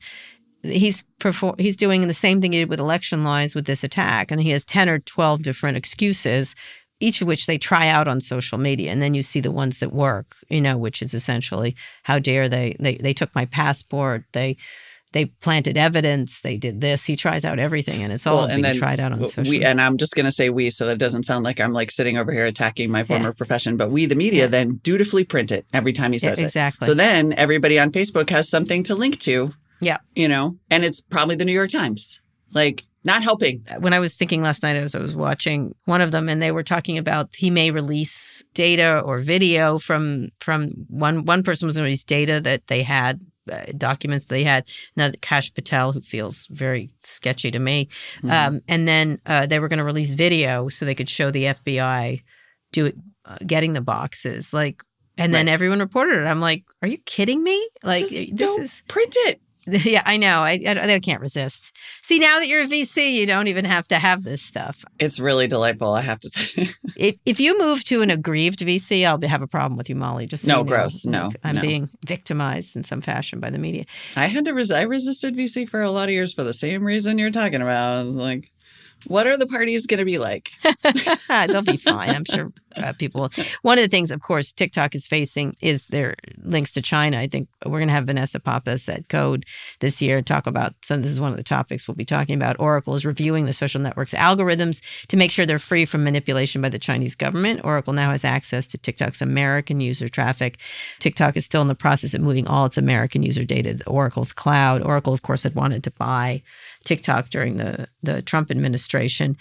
[0.62, 4.30] he's perfor- he's doing the same thing he did with election lies with this attack,
[4.30, 6.54] and he has ten or twelve different excuses.
[7.00, 9.80] Each of which they try out on social media, and then you see the ones
[9.80, 10.36] that work.
[10.48, 12.76] You know, which is essentially, how dare they?
[12.78, 14.24] They they took my passport.
[14.32, 14.56] They
[15.12, 16.40] they planted evidence.
[16.40, 17.04] They did this.
[17.04, 19.44] He tries out everything, and it's all Well, and being then tried out on social.
[19.44, 19.68] we media.
[19.68, 21.90] and I'm just going to say we so that it doesn't sound like I'm like
[21.90, 24.46] sitting over here attacking my former profession, but we the media Yeah.
[24.48, 26.44] then dutifully print it every time he Yeah, says it.
[26.44, 26.86] exactly.
[26.86, 29.52] So then everybody on Facebook has something to link to.
[29.80, 29.98] Yeah.
[30.14, 32.20] You know, and it's probably the New York Times.
[32.54, 33.64] Like not helping.
[33.68, 36.40] Uh, when I was thinking last night as I was watching one of them, and
[36.40, 41.66] they were talking about he may release data or video from from one one person
[41.66, 43.20] was going to release data that they had.
[43.50, 47.88] Uh, documents they had now that Kash Patel, who feels very sketchy to me,
[48.22, 48.30] Mhm.
[48.30, 51.46] um, and then uh, they were going to release video so they could show the
[51.46, 52.20] FBI
[52.70, 54.84] do it, uh, getting the boxes, like,
[55.18, 56.26] and then everyone reported it.
[56.26, 57.68] I'm like, are you kidding me?
[57.82, 59.40] Like, Just this is print it.
[59.66, 60.40] yeah, I know.
[60.40, 61.76] I, I I can't resist.
[62.02, 64.84] See, now that you're a VC, you don't even have to have this stuff.
[64.98, 66.70] It's really delightful, I have to say.
[66.96, 70.26] If if you move to an aggrieved VC, I'll have a problem with you, Molly.
[70.26, 70.68] Just so No, you know.
[70.68, 71.04] gross.
[71.06, 71.60] No, I'm no.
[71.62, 73.84] being victimized in some fashion by the media.
[74.16, 76.84] I had to res- I resisted VC for a lot of years for the same
[76.84, 78.06] reason you're talking about.
[78.06, 78.52] Like,
[79.06, 80.50] what are the parties going to be like?
[81.28, 82.10] They'll be fine.
[82.10, 83.30] I'm sure uh, people.
[83.62, 87.18] One of the things, of course, TikTok is facing is their links to China.
[87.18, 89.44] I think we're going to have Vanessa Pappas at Code
[89.80, 90.74] this year talk about.
[90.82, 92.56] So this is one of the topics we'll be talking about.
[92.58, 96.68] Oracle is reviewing the social network's algorithms to make sure they're free from manipulation by
[96.68, 97.60] the Chinese government.
[97.64, 100.58] Oracle now has access to TikTok's American user traffic.
[100.98, 104.32] TikTok is still in the process of moving all its American user data to Oracle's
[104.32, 104.82] cloud.
[104.82, 106.42] Oracle, of course, had wanted to buy
[106.84, 109.36] TikTok during the the Trump administration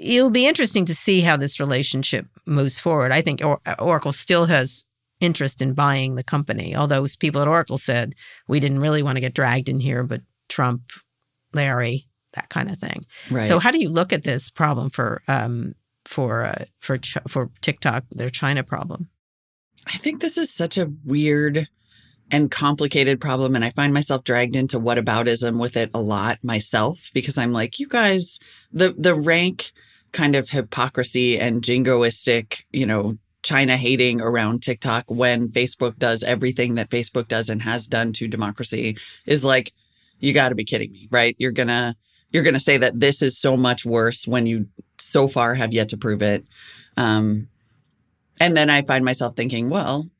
[0.00, 3.12] it'll be interesting to see how this relationship moves forward.
[3.12, 4.84] I think or- Oracle still has
[5.20, 8.14] interest in buying the company, although people at Oracle said
[8.48, 10.82] we didn't really want to get dragged in here, but Trump,
[11.52, 13.06] Larry, that kind of thing.
[13.30, 13.44] Right.
[13.44, 17.50] So, how do you look at this problem for um, for uh, for Ch- for
[17.60, 19.08] TikTok, their China problem?
[19.86, 21.68] I think this is such a weird
[22.30, 23.54] and complicated problem.
[23.54, 27.78] And I find myself dragged into whataboutism with it a lot myself because I'm like,
[27.78, 28.38] you guys,
[28.72, 29.72] the, the rank
[30.12, 36.74] kind of hypocrisy and jingoistic, you know, China hating around TikTok when Facebook does everything
[36.74, 39.72] that Facebook does and has done to democracy is like,
[40.18, 41.34] you got to be kidding me, right?
[41.38, 41.96] You're going to,
[42.30, 44.66] you're going to say that this is so much worse when you
[44.98, 46.44] so far have yet to prove it.
[46.96, 47.48] Um,
[48.38, 50.10] and then I find myself thinking, well,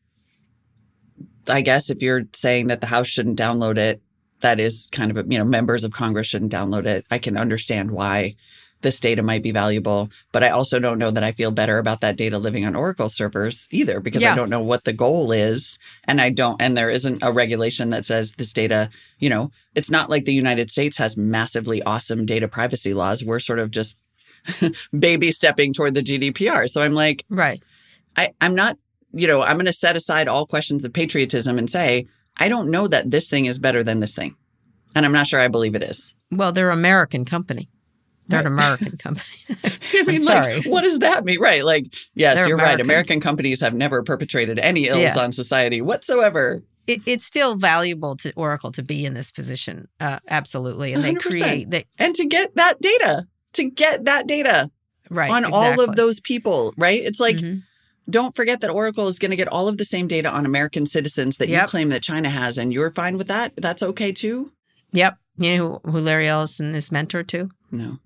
[1.48, 4.00] I guess if you're saying that the House shouldn't download it,
[4.40, 7.04] that is kind of a, you know, members of Congress shouldn't download it.
[7.10, 8.36] I can understand why
[8.82, 12.00] this data might be valuable, but I also don't know that I feel better about
[12.00, 14.32] that data living on Oracle servers either because Yeah.
[14.32, 15.78] I don't know what the goal is.
[16.04, 19.90] And I don't, and there isn't a regulation that says this data, you know, it's
[19.90, 23.24] not like the United States has massively awesome data privacy laws.
[23.24, 23.98] We're sort of just
[24.98, 26.68] baby stepping toward the GDPR.
[26.68, 27.62] So I'm like, Right.
[28.16, 28.76] I, I'm not,
[29.12, 32.70] you know, I'm going to set aside all questions of patriotism and say, I don't
[32.70, 34.36] know that this thing is better than this thing.
[34.94, 36.14] And I'm not sure I believe it is.
[36.32, 37.68] Well, they're American company.
[38.30, 39.28] They're an American company.
[39.94, 41.40] I mean, like, what does that mean?
[41.40, 41.64] Right.
[41.64, 42.64] Like, yes, They're you're right.
[42.80, 42.86] American.
[42.86, 45.18] American companies have never perpetrated any ills Yeah.
[45.18, 46.62] on society whatsoever.
[46.86, 49.86] it, it's still valuable to Oracle to be in this position.
[50.00, 50.92] Uh, absolutely.
[50.92, 51.20] And they 100%.
[51.20, 54.70] create they And to get that data, to get that data
[55.10, 57.00] right on all of those people, right?
[57.02, 57.62] It's like, Mhm.
[58.08, 60.86] don't forget that Oracle is going to get all of the same data on American
[60.86, 63.52] citizens that you claim that China has, and you're fine with that.
[63.56, 64.52] That's okay too.
[64.92, 65.16] Yep.
[65.38, 67.50] You know who, who Larry Ellison is mentor to?
[67.70, 67.98] No,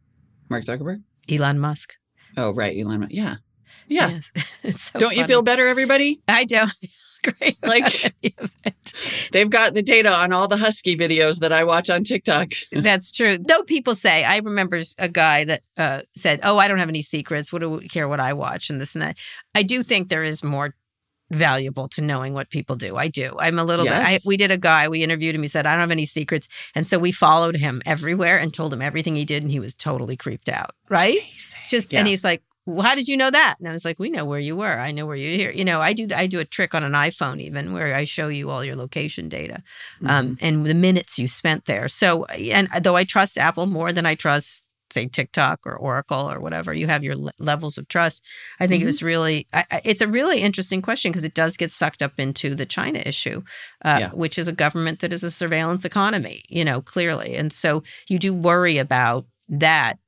[0.49, 1.03] Mark Zuckerberg.
[1.31, 1.95] Elon Musk.
[2.37, 3.01] Oh, right, Elon.
[3.01, 3.13] Musk.
[3.13, 3.37] Yeah,
[3.89, 4.09] yeah.
[4.11, 4.31] Yes.
[4.63, 6.21] it's so don't you feel better, everybody?
[6.29, 6.71] I don't
[7.39, 7.57] great.
[7.63, 9.29] Like- any of it.
[9.33, 12.49] They've got the data on all the husky videos that I watch on TikTok.
[12.73, 13.39] That's true.
[13.39, 17.03] Though people say, I remember a guy that uh, said, "Oh, I don't have any
[17.03, 17.53] secrets.
[17.53, 19.17] What do we care what I watch and this and that."
[19.55, 20.75] I do think there is more
[21.31, 22.97] valuable to knowing what people do.
[22.97, 23.35] I do.
[23.39, 23.95] I'm a little bit.
[23.95, 24.89] I, we did a guy.
[24.89, 25.43] We interviewed him.
[25.43, 28.73] He said, "I don't have any secrets," and so we followed him everywhere and told
[28.73, 30.73] him everything he did, and he was totally creeped out.
[30.89, 31.21] Right?
[31.69, 32.43] Just and he's like.
[32.67, 33.57] Well, how did you know that?
[33.59, 34.79] And I was like, we know where you were.
[34.79, 35.51] I know where you're here.
[35.51, 38.29] You know, I do I do a trick on an iPhone even where I show
[38.29, 39.63] you all your location data
[39.97, 40.07] Mm-hmm.
[40.09, 41.89] um, and the minutes you spent there.
[41.89, 46.41] So, and though I trust Apple more than I trust, say, TikTok or Oracle or
[46.41, 48.25] whatever, you have your le- levels of trust.
[48.61, 48.85] I think Mhm.
[48.85, 52.03] it was really, I, I- it's a really interesting question because it does get sucked
[52.03, 53.43] up into the China issue,
[53.85, 54.11] uh, Yeah.
[54.11, 57.35] which is a government that is a surveillance economy, you know, clearly.
[57.37, 59.99] And so you do worry about that.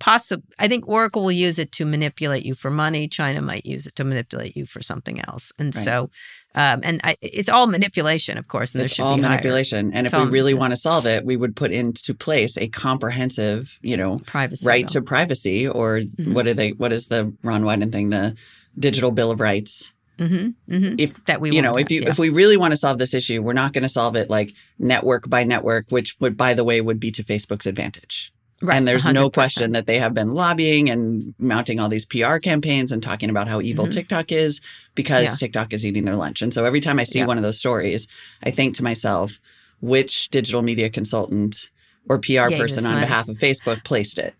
[0.00, 3.06] Possible, I think Oracle will use it to manipulate you for money.
[3.08, 5.84] China might use it to manipulate you for something else, and Right.
[5.84, 6.10] so,
[6.56, 8.74] um, and I, it's all manipulation, of course.
[8.74, 9.92] And it's there should all be higher manipulation.
[9.94, 12.68] And It's if we really want to solve it, we would put into place a
[12.68, 14.92] comprehensive, you know, privacy right bill.
[14.94, 16.32] to privacy, or Mhm.
[16.34, 16.70] what are they?
[16.72, 18.10] What is the Ron Wyden thing?
[18.10, 18.34] The
[18.78, 19.92] Digital Bill of Rights.
[20.18, 20.94] Mm-hmm, mm-hmm.
[20.98, 22.10] If That we you know, if you yeah.
[22.10, 24.54] if we really want to solve this issue, we're not going to solve it like
[24.78, 28.32] network by network, which would, by the way, would be to Facebook's advantage.
[28.64, 29.32] Right, and there's no 100%.
[29.34, 33.46] question that they have been lobbying and mounting all these PR campaigns and talking about
[33.48, 33.92] how evil Mhm.
[33.92, 34.60] TikTok is
[34.94, 35.34] because Yeah.
[35.36, 36.42] TikTok is eating their lunch.
[36.42, 37.26] And so every time I see Yeah.
[37.26, 38.08] one of those stories,
[38.42, 39.38] I think to myself,
[39.80, 41.70] which digital media consultant
[42.08, 44.34] or PR Gave person on behalf of Facebook placed it?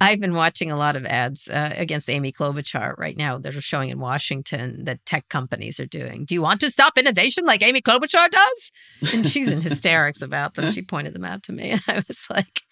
[0.00, 3.60] I've been watching a lot of ads uh, against Amy Klobuchar right now that are
[3.60, 6.24] showing in Washington that tech companies are doing.
[6.24, 8.72] Do you want to stop innovation like Amy Klobuchar does?
[9.12, 10.70] And she's in hysterics about them.
[10.70, 12.62] She pointed them out to me, and I was like,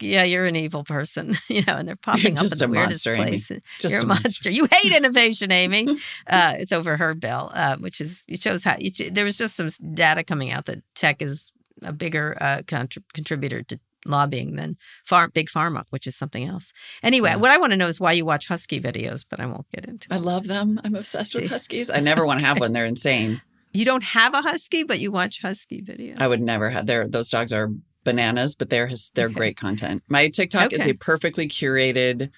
[0.00, 1.76] "Yeah, you're an evil person," you know.
[1.76, 3.60] And they're popping up in the weirdest monster, places.
[3.80, 4.50] You're a monster.
[4.50, 5.88] You hate innovation, Amy.
[6.26, 9.56] Uh, it's over her bill, uh, which is it shows how it, there was just
[9.56, 11.50] some data coming out that tech is
[11.82, 16.72] a bigger uh, contrib- contributor to lobbying than farm big pharma, which is something else.
[17.02, 17.36] Anyway, Yeah.
[17.36, 19.86] what I want to know is why you watch husky videos, but I won't get
[19.86, 20.08] into.
[20.10, 20.22] I it.
[20.22, 20.80] love them.
[20.84, 21.90] I'm obsessed with huskies.
[21.90, 22.72] I never want to have one.
[22.72, 23.40] They're insane.
[23.72, 26.16] You don't have a husky, but you watch husky videos.
[26.20, 26.86] I would never have.
[26.86, 27.70] They're, those dogs are
[28.04, 29.34] bananas, but they're they're Okay.
[29.34, 30.02] great content.
[30.08, 32.30] My TikTok is a perfectly curated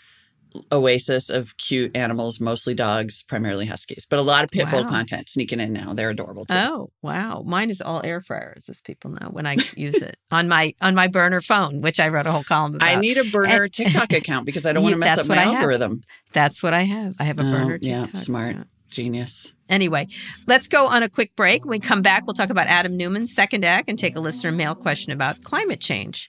[0.73, 4.89] oasis of cute animals, mostly dogs, primarily huskies, but a lot of pit bull Wow.
[4.89, 5.95] content sneaking in now.
[5.95, 6.55] They're adorable too.
[6.57, 10.49] Oh wow, mine is all air fryers, as people know when I use it on
[10.49, 12.89] my on my burner phone, which I wrote a whole column about.
[12.89, 15.43] I need a burner And- TikTok account because I don't want to mess up my
[15.43, 16.03] algorithm.
[16.33, 17.15] That's what I have.
[17.19, 17.79] I have a Oh, burner.
[17.83, 18.51] yeah, TikTok smart.
[18.53, 18.69] account.
[18.89, 19.53] Genius.
[19.69, 20.07] Anyway,
[20.47, 21.65] let's go on a quick break.
[21.65, 24.53] When we come back, we'll talk about Adam Neumann's second act and take a listener
[24.53, 26.29] mail question about climate change.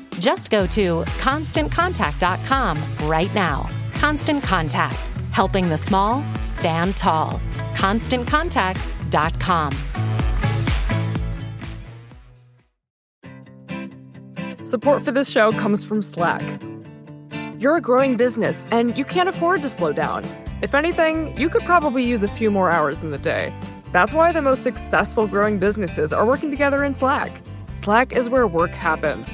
[0.21, 2.77] Just go to constantcontact.com
[3.09, 3.67] right now.
[3.95, 7.41] Constant Contact, helping the small stand tall.
[7.73, 9.71] ConstantContact.com.
[14.63, 16.61] Support for this show comes from Slack.
[17.57, 20.23] You're a growing business and you can't afford to slow down.
[20.61, 23.51] If anything, you could probably use a few more hours in the day.
[23.91, 27.41] That's why the most successful growing businesses are working together in Slack.
[27.73, 29.33] Slack is where work happens,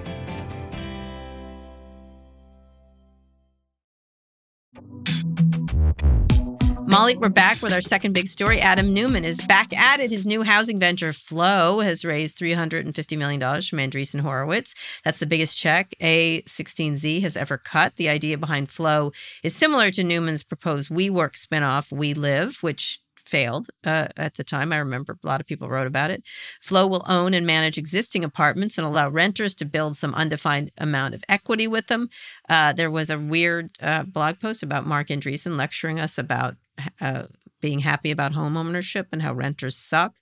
[6.91, 8.59] Molly, we're back with our second big story.
[8.59, 10.11] Adam Neumann is back at it.
[10.11, 14.75] His new housing venture, Flow, has raised $350 million from Andreessen Horowitz.
[15.05, 17.95] That's the biggest check A16Z has ever cut.
[17.95, 23.67] The idea behind Flow is similar to Neumann's proposed WeWork spinoff, We Live, which failed
[23.85, 24.73] uh, at the time.
[24.73, 26.23] I remember a lot of people wrote about it.
[26.59, 31.15] Flow will own and manage existing apartments and allow renters to build some undefined amount
[31.15, 32.09] of equity with them.
[32.49, 36.57] Uh, there was a weird uh, blog post about Marc Andreessen lecturing us about
[36.99, 37.23] uh,
[37.61, 40.17] being happy about home ownership and how renters suck.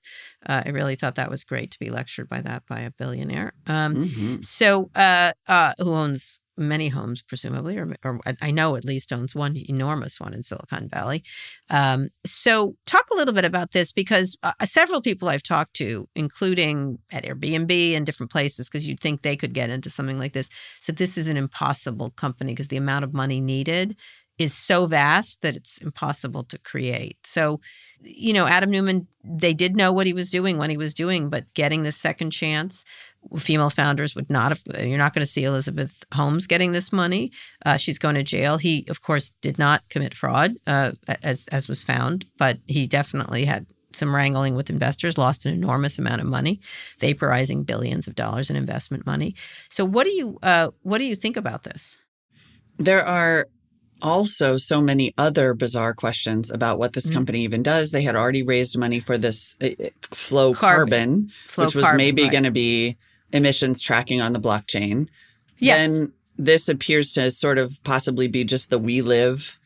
[0.46, 3.54] Uh, I really thought that was great to be lectured by that by a billionaire.
[3.66, 4.42] Um, mm-hmm.
[4.42, 9.34] So, uh, uh, who owns many homes, presumably, or, or, I know at least owns
[9.34, 11.24] one enormous one in Silicon Valley.
[11.70, 16.08] Um, so, talk a little bit about this because uh, several people I've talked to,
[16.16, 20.34] including at Airbnb and different places, because you'd think they could get into something like
[20.34, 20.50] this,
[20.82, 23.98] said this is an impossible company because the amount of money needed
[24.40, 27.18] is so vast that it's impossible to create.
[27.26, 27.60] So,
[28.02, 31.30] you know, Adam Neumann, they did know what he was doing when he was doing,
[31.30, 32.86] but getting the second chance,
[33.38, 37.32] female founders would not have, you're not going to see Elizabeth Holmes getting this money.
[37.66, 38.58] Uh, she's going to jail.
[38.58, 43.44] He, of course, did not commit fraud, uh, as, as was found, but he definitely
[43.44, 46.62] had some wrangling with investors, lost an enormous amount of money,
[47.00, 49.36] vaporizing billions of dollars in investment money.
[49.70, 51.98] So, what do you uh, what do you think about this?
[52.78, 53.48] There are
[54.02, 57.16] also so many other bizarre questions about what this mm-hmm.
[57.16, 57.92] company even does.
[57.92, 59.70] They had already raised money for this uh,
[60.12, 62.32] flow carbon, carbon flow which was carbon, maybe right.
[62.32, 62.98] going to be
[63.32, 65.08] emissions tracking on the blockchain.
[65.58, 65.92] Yes.
[65.92, 69.60] Then this appears to sort of possibly be just the we live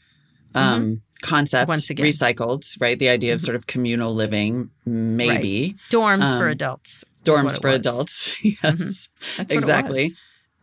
[0.55, 0.93] um, mm-hmm.
[1.21, 2.05] concept Once again.
[2.05, 2.97] recycled, right?
[2.97, 3.45] The idea of mm-hmm.
[3.45, 5.77] sort of communal living, maybe.
[5.77, 6.19] Right.
[6.19, 7.05] Dorms um, for adults.
[7.23, 8.35] Dorms for adults.
[8.43, 9.07] yes.
[9.21, 9.55] Mm-hmm.
[9.55, 10.11] exactly.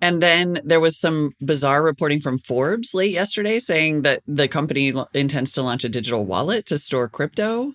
[0.00, 4.92] And then there was some bizarre reporting from Forbes late yesterday saying that the company
[5.14, 7.74] intends to launch a digital wallet to store crypto.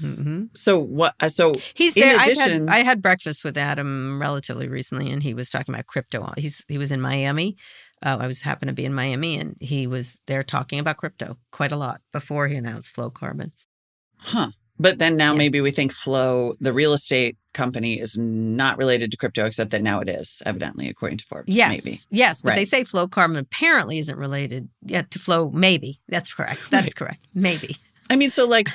[0.00, 0.44] Mm-hmm.
[0.54, 1.14] So what?
[1.20, 2.20] Uh, so he's there.
[2.20, 5.86] Addition, I, had, I had breakfast with Adam relatively recently, and he was talking about
[5.86, 6.32] crypto.
[6.36, 7.56] He's he was in Miami.
[8.04, 11.38] Uh, I was happened to be in Miami, and he was there talking about crypto
[11.50, 13.52] quite a lot before he announced Flow Carbon.
[14.18, 14.50] Huh.
[14.78, 15.38] But then now yeah.
[15.38, 19.82] maybe we think Flow, the real estate company, is not related to crypto, except that
[19.82, 21.54] now it is, evidently, according to Forbes.
[21.54, 21.84] Yes.
[21.84, 21.96] Maybe.
[22.10, 22.42] Yes.
[22.42, 22.56] But right.
[22.56, 25.50] they say Flow Carbon apparently isn't related yet to Flow.
[25.50, 25.98] Maybe.
[26.08, 26.60] That's correct.
[26.70, 26.96] That's right.
[26.96, 27.26] correct.
[27.34, 27.76] Maybe.
[28.10, 28.68] I mean, so like,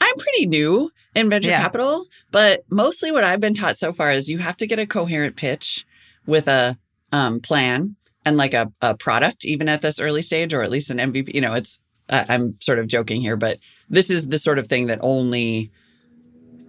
[0.00, 1.62] I'm pretty new in venture yeah.
[1.62, 4.86] capital, but mostly what I've been taught so far is you have to get a
[4.86, 5.86] coherent pitch
[6.26, 6.76] with a
[7.12, 10.90] um, plan and like a, a product, even at this early stage, or at least
[10.90, 11.34] an MVP.
[11.34, 14.68] You know, it's, uh, I'm sort of joking here, but this is the sort of
[14.68, 15.70] thing that only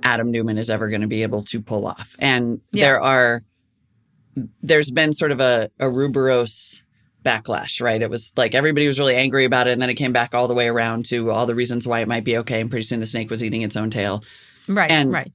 [0.04, 2.16] Adam Neumann is ever going to be able to pull off.
[2.20, 2.86] And yeah.
[2.86, 3.44] there are,
[4.62, 6.84] there's been sort of a, a Ouroboros
[7.24, 8.02] backlash, right?
[8.02, 9.72] It was like everybody was really angry about it.
[9.72, 12.08] And then it came back all the way around to all the reasons why it
[12.08, 12.62] might be okay.
[12.62, 14.24] And pretty soon the snake was eating its own tail.
[14.68, 14.92] Right.
[14.92, 15.32] And right.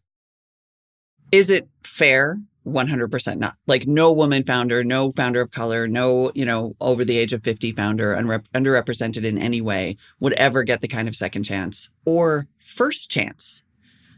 [1.33, 3.55] Is it fair 100% not.
[3.67, 7.43] Like no woman founder, no founder of color, no, you know, over the age of
[7.43, 12.47] 50 founder, underrepresented in any way would ever get the kind of second chance or
[12.59, 13.63] first chance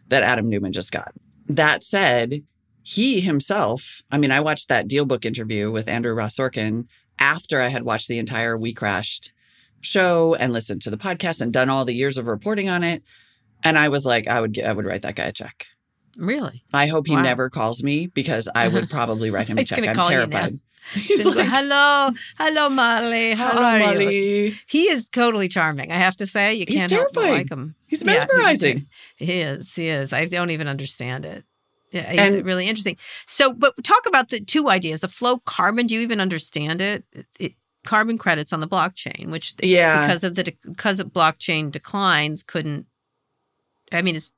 [0.08, 1.14] that Adam Neumann just got.
[1.48, 2.42] That said,
[2.82, 6.86] he himself, I mean, I watched that deal book interview with Andrew Ross Sorkin
[7.18, 9.32] after I had watched the entire We Crashed
[9.80, 13.02] show and listened to the podcast and done all the years of reporting on it.
[13.64, 15.66] And I was like, I would get, I would write that guy a check.
[16.16, 16.62] Really?
[16.72, 17.22] I hope he Wow.
[17.22, 19.78] never calls me because I would probably write him a check.
[19.86, 20.26] I'm call you now.
[20.26, 20.60] terrified.
[20.94, 23.34] He's gonna go, hello, hello, Molly.
[23.34, 23.62] How Hello,
[23.94, 24.54] are you?
[24.66, 25.92] He is totally charming.
[25.92, 27.76] I have to say, you He's can't help but like him.
[27.86, 28.86] He's Yeah, mesmerizing.
[29.16, 29.72] he is.
[29.76, 30.12] He is.
[30.12, 31.44] I don't even understand it.
[31.92, 32.96] Yeah, he's And- really interesting.
[33.26, 35.86] So, but talk about the two ideas: the flow carbon.
[35.86, 37.04] Do you even understand it?
[37.38, 37.54] It-
[37.84, 40.00] carbon credits on the blockchain, which Yeah.
[40.04, 42.86] because of the because of blockchain declines, couldn't.
[43.92, 44.32] I mean, it's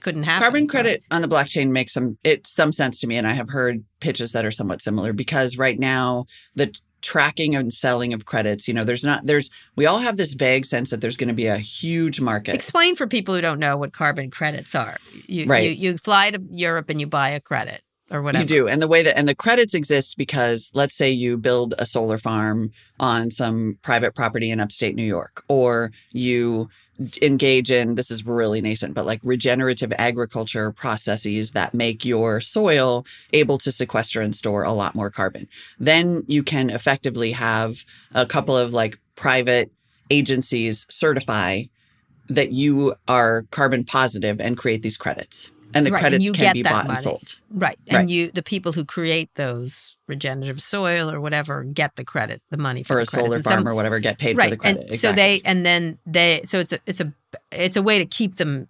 [0.00, 0.42] couldn't happen.
[0.42, 3.48] Carbon credit on the blockchain makes some it some sense to me, and I have
[3.48, 8.68] heard pitches that are somewhat similar because right now the tracking and selling of credits,
[8.68, 11.34] you know, there's not there's we all have this vague sense that there's going to
[11.34, 12.54] be a huge market.
[12.54, 14.96] Explain for people who don't know what carbon credits are.
[15.26, 15.76] You, Right.
[15.76, 18.42] You, you fly to Europe and you buy a credit or whatever.
[18.42, 18.68] You do.
[18.68, 22.18] And the way that, and the credits exist because let's say you build a solar
[22.18, 26.68] farm on some private property in upstate New York, or you
[27.22, 33.06] engage in this is really nascent, but like regenerative agriculture processes that make your soil
[33.32, 35.48] able to sequester and store a lot more carbon.
[35.78, 37.84] Then you can effectively have
[38.14, 39.70] a couple of like private
[40.10, 41.64] agencies certify
[42.28, 45.50] that you are carbon positive and create these credits.
[45.74, 46.96] And the Right, and credits you can get be that bought money.
[46.96, 47.38] and sold.
[47.50, 47.78] Right.
[47.88, 48.08] And Right.
[48.08, 52.82] you the people who create those regenerative soil or whatever get the credit, the money
[52.82, 53.26] for for the a credits.
[53.28, 54.46] solar And farm some- or whatever get paid right.
[54.46, 54.90] for the credit.
[54.90, 57.12] And so they and then they so it's a it's a
[57.52, 58.68] it's a way to keep them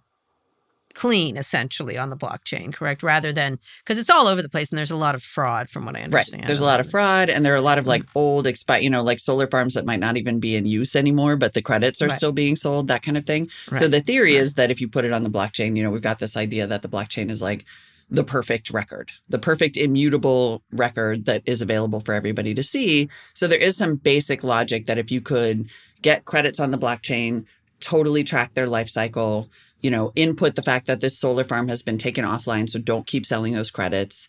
[0.93, 3.03] clean essentially on the blockchain, correct?
[3.03, 5.85] Rather than because it's all over the place and there's a lot of fraud from
[5.85, 6.05] what I right.
[6.05, 6.43] understand.
[6.45, 8.17] There's a lot of fraud, and there are a lot of like Mm-hmm.
[8.19, 11.35] old expi- you know, like solar farms that might not even be in use anymore,
[11.35, 12.17] but the credits are Right.
[12.17, 13.49] still being sold, that kind of thing.
[13.77, 14.41] So the theory Right.
[14.41, 16.67] is that if you put it on the blockchain, you know, we've got this idea
[16.67, 17.65] that the blockchain is like
[18.09, 23.07] the perfect record, the perfect immutable record that is available for everybody to see.
[23.33, 25.69] So there is some basic logic that if you could
[26.01, 27.45] get credits on the blockchain,
[27.79, 29.49] totally track their life cycle,
[29.81, 33.07] you know, input the fact that this solar farm has been taken offline, so don't
[33.07, 34.27] keep selling those credits.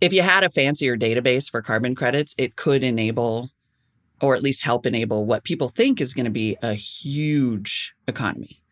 [0.00, 3.50] If you had a fancier database for carbon credits, it could enable
[4.20, 8.62] or at least help enable what people think is going to be a huge economy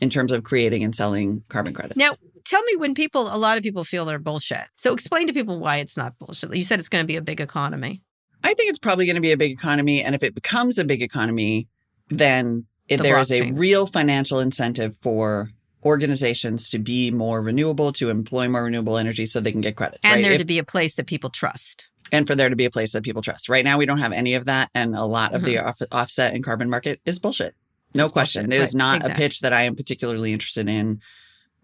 [0.00, 1.96] in terms of creating and selling carbon credits.
[1.96, 4.64] Now, tell me when people, a lot of people feel they're bullshit.
[4.76, 6.54] So explain to people why it's not bullshit.
[6.54, 8.02] You said it's going to be a big economy.
[8.44, 10.02] I think it's probably going to be a big economy.
[10.02, 11.68] And if it becomes a big economy,
[12.10, 12.66] then
[12.98, 15.50] The there is a real financial incentive for
[15.84, 20.00] organizations to be more renewable, to employ more renewable energy so they can get credits.
[20.04, 20.22] And right?
[20.22, 21.88] there If- to be a place that people trust.
[22.14, 23.48] and for there to be a place that people trust.
[23.48, 24.68] Right now, we don't have any of that.
[24.74, 27.54] And a lot of the off- offset and carbon market is bullshit.
[27.94, 28.04] No Mm-hmm.
[28.06, 28.42] It's question.
[28.46, 28.60] bullshit.
[28.60, 28.78] It is Right.
[28.78, 29.24] not Exactly.
[29.24, 31.00] a pitch that I am particularly interested in.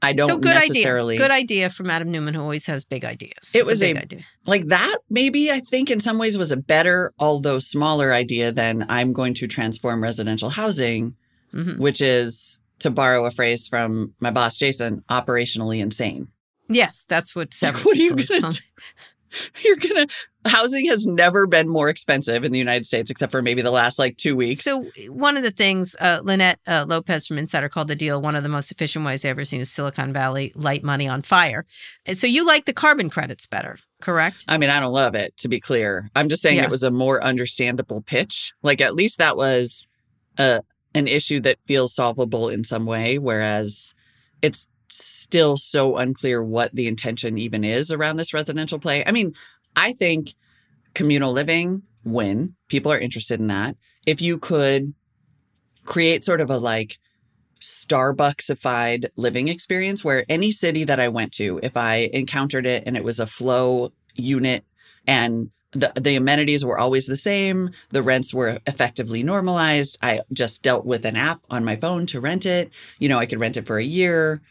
[0.01, 1.25] I don't so good necessarily idea.
[1.25, 3.53] Good idea from Adam Neumann, who always has big ideas.
[3.55, 4.21] It It's was a big a- idea.
[4.47, 8.87] like that maybe i think in some ways was a better although smaller idea than
[8.89, 11.17] i'm going to transform residential housing
[11.53, 11.79] Mhm.
[11.79, 16.29] which is to borrow a phrase from my boss jason operationally insane
[16.71, 17.55] Yes, that's what.
[17.63, 18.59] like what are you gonna do
[19.65, 20.07] you're gonna
[20.49, 23.99] housing has never been more expensive in the united states except for maybe the last
[23.99, 27.89] like two weeks So one of the things uh, Linette uh, Lopez from Insider called
[27.89, 30.83] the deal one of the most efficient ways I've ever seen is Silicon Valley light
[30.83, 31.65] money on fire.
[32.13, 34.45] So you like the carbon credits better, correct?
[34.49, 36.11] I mean, I don't love it, to be clear.
[36.17, 36.65] I'm just saying Yeah.
[36.65, 38.53] it was a more understandable pitch.
[38.63, 39.87] Like, at least that was
[40.39, 40.63] a,
[40.95, 43.95] an issue that feels solvable in some way, whereas
[44.43, 49.05] it's still so unclear what the intention even is around this residential play.
[49.05, 49.35] I mean,
[49.79, 50.35] I think
[50.93, 52.57] communal living, win.
[52.67, 53.77] People are interested in that.
[54.07, 54.93] If you could
[55.85, 56.99] create sort of a like
[57.61, 62.97] Starbucksified living experience where any city that I went to, if I encountered it and
[62.97, 64.65] it was a flow unit
[65.07, 69.97] and the, the amenities were always the same, the rents were effectively normalized.
[70.03, 72.73] I just dealt with an app on my phone to rent it.
[72.99, 74.43] You know, I could rent it for a year,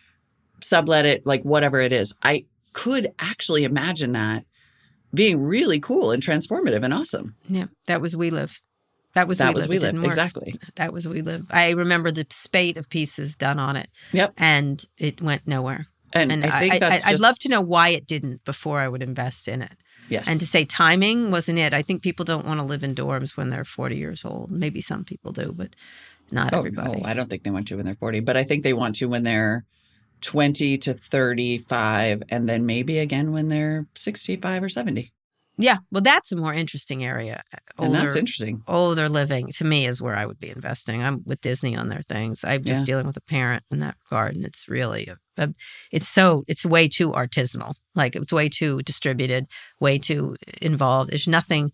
[0.62, 2.14] sublet it, like whatever it is.
[2.24, 4.46] I could actually imagine that
[5.18, 7.36] being really cool and transformative and awesome.
[7.50, 8.62] Yeah, that was We Live.
[9.14, 9.70] That was that We was Live.
[9.70, 10.60] we live exactly.
[10.76, 11.46] That was We Live.
[11.50, 13.90] I remember the spate of pieces done on it.
[14.14, 14.34] Yep.
[14.38, 15.88] And it went nowhere.
[16.14, 18.80] And, And I think I, that's I, would love to know why it didn't before
[18.80, 19.74] I would invest in it.
[20.08, 20.28] yes.
[20.30, 21.74] And to say timing wasn't it.
[21.74, 24.52] I think people don't want to live in dorms when they're 40 years old.
[24.52, 25.76] Maybe some people do, but
[26.32, 27.02] not Oh, everybody.
[27.02, 28.96] no, I don't think they want to when they're 40, but I think they want
[28.96, 29.66] to when they're
[30.22, 35.12] 20 to 35, and then maybe again when they're 65 or 70.
[35.60, 37.42] Yeah, well, that's a more interesting area.
[37.52, 38.62] Uh, and that's Older- interesting.
[38.68, 41.02] older living to me is where I would be investing.
[41.04, 42.44] I'm with Disney on their things.
[42.44, 42.86] I'm just Yeah.
[42.86, 45.54] dealing with a parent in that regard, and it's really a, a-
[45.92, 47.74] it's so it's way too artisanal.
[47.96, 49.48] Like it's way too distributed,
[49.80, 51.10] way too involved.
[51.10, 51.72] There's nothing.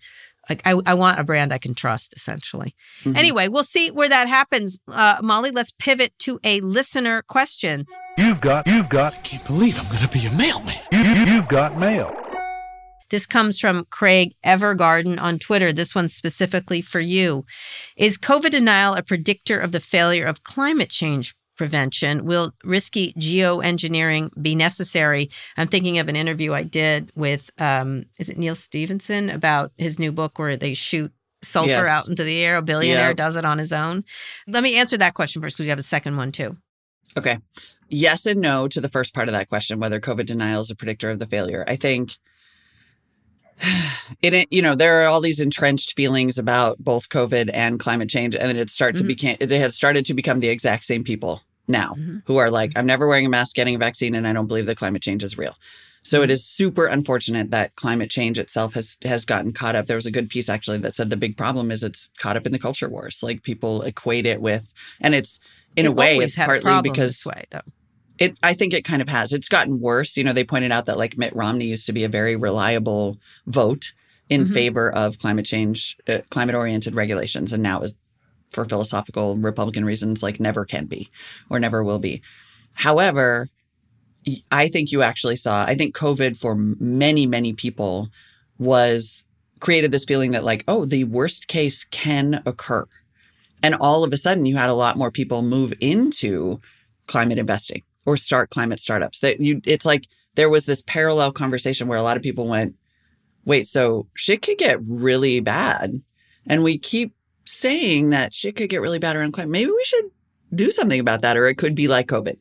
[0.49, 2.75] Like I, I want a brand I can trust, essentially.
[3.03, 3.15] Mhm.
[3.17, 4.79] Anyway, we'll see where that happens.
[4.87, 7.85] Uh, Molly, let's pivot to a listener question.
[8.17, 10.75] You've got, you've got, Can't believe I'm gonna be a mailman.
[10.91, 12.15] you, you, you've got mail.
[13.09, 15.71] This comes from Craig Evergarden on Twitter.
[15.71, 17.45] This one's specifically for you.
[17.95, 22.25] Is COVID denial a predictor of the failure of climate change prevention?
[22.25, 25.29] Will risky geoengineering be necessary?
[25.57, 29.99] I'm thinking of an interview I did with, um, is it Neal Stephenson about his
[29.99, 31.87] new book where they shoot sulfur Yes.
[31.87, 32.55] out into the air.
[32.57, 33.13] A billionaire Yeah.
[33.13, 34.05] does it on his own.
[34.47, 36.55] Let me answer that question first because we have a second one too.
[37.17, 37.37] Okay.
[37.89, 40.75] Yes and no to the first part of that question, whether COVID denial is a
[40.75, 41.65] predictor of the failure.
[41.67, 42.17] I think in
[44.21, 48.35] it, you know, there are all these entrenched feelings about both COVID and climate change,
[48.35, 49.07] and it start to Mhm.
[49.07, 52.23] become it has started to become the exact same people now Mhm.
[52.25, 54.65] who are like, I'm never wearing a mask, getting a vaccine, and I don't believe
[54.65, 55.55] that climate change is real.
[56.05, 59.85] So it is super unfortunate that climate change itself has has gotten caught up.
[59.85, 62.45] There was a good piece actually that said the big problem is it's caught up
[62.45, 63.21] in the culture wars.
[63.23, 64.67] Like people equate it with,
[64.99, 65.39] and it's
[65.77, 67.45] in It a way it's partly because way.
[68.19, 69.33] It I think it kind of has.
[69.33, 70.17] It's gotten worse.
[70.17, 73.17] You know, they pointed out that like Mitt Romney used to be a very reliable
[73.47, 73.93] vote
[74.29, 74.53] in Mhm.
[74.53, 77.93] favor of climate change, uh, climate oriented regulations, and now is
[78.51, 81.09] for philosophical Republican reasons like never can be
[81.49, 82.21] or never will be.
[82.75, 83.49] However,
[84.51, 85.65] I think you actually saw.
[85.65, 88.09] I think COVID for many many people
[88.57, 89.25] was
[89.59, 92.85] created this feeling that like oh the worst case can occur,
[93.61, 96.61] and all of a sudden you had a lot more people move into
[97.07, 99.19] climate investing or start climate startups.
[99.19, 102.75] That you it's like there was this parallel conversation where a lot of people went,
[103.45, 106.01] wait, so shit could get really bad.
[106.47, 107.13] And we keep
[107.45, 109.51] saying that shit could get really bad around climate.
[109.51, 110.05] Maybe we should
[110.53, 112.37] do something about that, or it could be like COVID.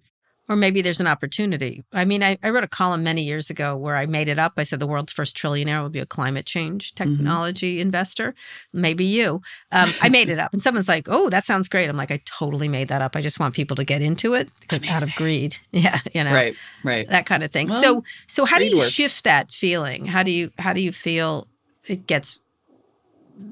[0.49, 1.85] Or maybe there's an opportunity.
[1.93, 4.55] I mean, I, I wrote a column many years ago where I made it up.
[4.57, 8.35] I said the world's first trillionaire will be a climate change technology investor.
[8.73, 9.41] Maybe you.
[9.71, 10.53] Um, I made it up.
[10.53, 11.89] And someone's like, oh, that sounds great.
[11.89, 13.15] I'm like, I totally made that up.
[13.15, 15.57] I just want people to get into it because out of greed.
[15.71, 16.01] Yeah.
[16.13, 17.09] You know, Right, right.
[17.09, 17.69] that kind of thing.
[17.69, 18.91] Well, so, so how do you works.
[18.91, 20.07] shift that feeling?
[20.07, 21.47] How do you, how do you feel
[21.87, 22.41] it gets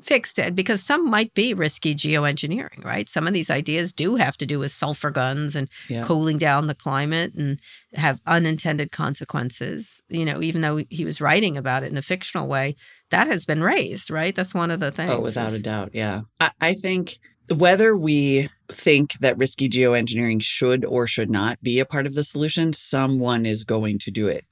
[0.03, 3.09] fixed it because some might be risky geoengineering, right?
[3.09, 6.05] Some of these ideas do have to do with sulfur guns and Yeah.
[6.05, 7.59] cooling down the climate and
[7.95, 10.03] have unintended consequences.
[10.09, 12.77] You know, even though he was writing about it in a fictional way,
[13.11, 14.35] that has been raised, right?
[14.35, 15.11] That's one of the oh, things.
[15.13, 15.91] Oh, without a doubt.
[15.93, 16.23] Yeah.
[16.39, 17.19] I, I think
[17.49, 22.23] whether we think that risky geoengineering should or should not be a part of the
[22.23, 24.45] solution, someone is going to do it.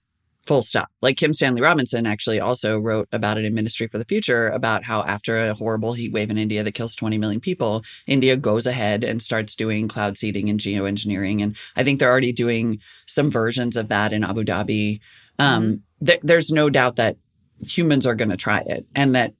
[0.49, 0.89] Full stop.
[1.03, 4.83] Like Kim Stanley Robinson actually also wrote about it in Ministry for the Future about
[4.83, 8.67] how after a horrible heat wave in India that kills 20 million people, India goes
[8.67, 11.43] ahead and starts doing cloud seeding and geoengineering.
[11.43, 15.01] And I think they're already doing some versions of that in Abu Dhabi.
[15.39, 17.19] Um, th- there's no doubt that
[17.67, 19.35] humans are going to try it and that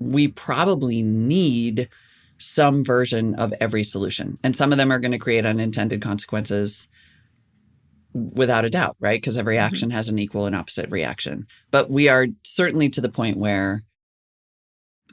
[0.00, 1.88] we probably need
[2.38, 4.38] some version of every solution.
[4.42, 6.88] And some of them are going to create unintended consequences
[8.18, 9.20] without a doubt, right?
[9.20, 9.66] Because every mm-hmm.
[9.66, 11.46] action has an equal and opposite reaction.
[11.70, 13.82] But we are certainly to the point where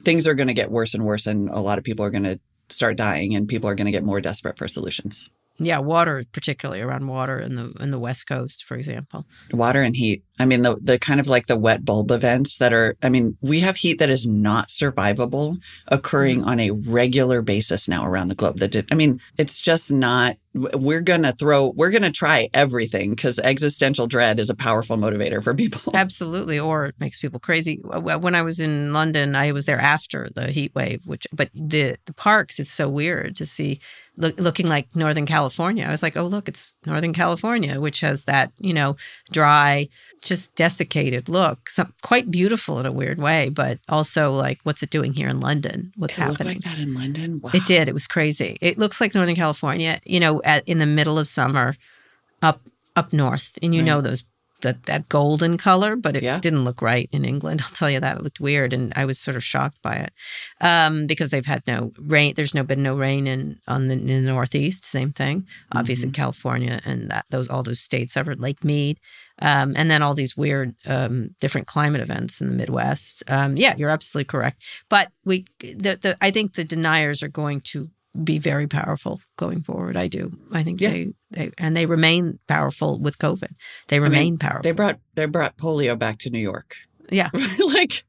[0.02, 2.24] things are going to get worse and worse, and a lot of people are going
[2.24, 5.28] to start dying, and people are going to get more desperate for solutions.
[5.58, 9.24] Yeah, water, particularly around water in the in the West Coast, for example.
[9.52, 10.22] Water and heat.
[10.38, 12.96] I mean, the the kind of like the wet bulb events that are.
[13.02, 15.58] I mean, we have heat that is not survivable
[15.88, 16.48] occurring mm-hmm.
[16.48, 18.58] on a regular basis now around the globe.
[18.58, 18.88] That did.
[18.90, 20.36] I mean, it's just not.
[20.52, 21.68] We're gonna throw.
[21.68, 25.92] We're gonna try everything because existential dread is a powerful motivator for people.
[25.94, 27.80] Absolutely, or it makes people crazy.
[27.82, 31.96] When I was in London, I was there after the heat wave, which but the
[32.04, 33.80] the parks, it's so weird to see
[34.18, 35.84] look, looking like Northern California.
[35.84, 38.96] I was like, oh look, it's Northern California, which has that you know
[39.30, 39.88] dry,
[40.28, 41.70] just desiccated look.
[41.70, 45.40] So quite beautiful in a weird way, but also like, what's it doing here in
[45.40, 45.92] London?
[45.96, 46.56] What's It looked happening?
[46.58, 47.40] like that in London.
[47.40, 47.50] Wow.
[47.54, 47.88] It did.
[47.88, 48.58] It was crazy.
[48.60, 51.74] It looks like Northern California, you know, at, in the middle of summer,
[52.42, 52.60] up
[52.96, 54.22] up north, and you know those
[54.62, 56.40] that that golden color, but it Yeah.
[56.40, 57.60] didn't look right in England.
[57.64, 60.12] I'll tell you that it looked weird, and I was sort of shocked by it
[60.60, 62.34] um, because they've had no rain.
[62.34, 64.84] There's no been no rain in on the, in the Northeast.
[64.84, 68.98] Same thing, obviously California and that those all those states ever Lake Mead,
[69.40, 73.22] um, and then all these weird um, different climate events in the Midwest.
[73.28, 74.62] Um, yeah, you're absolutely correct.
[74.88, 77.88] But we, the, the I think the deniers are going to
[78.24, 79.96] be very powerful going forward.
[79.96, 80.32] I do.
[80.52, 80.90] I think Yeah.
[80.90, 83.52] they, they and they remain powerful with COVID.
[83.88, 84.62] They remain powerful.
[84.62, 86.76] They brought they brought polio back to New York.
[87.10, 87.30] Yeah.
[87.72, 88.04] like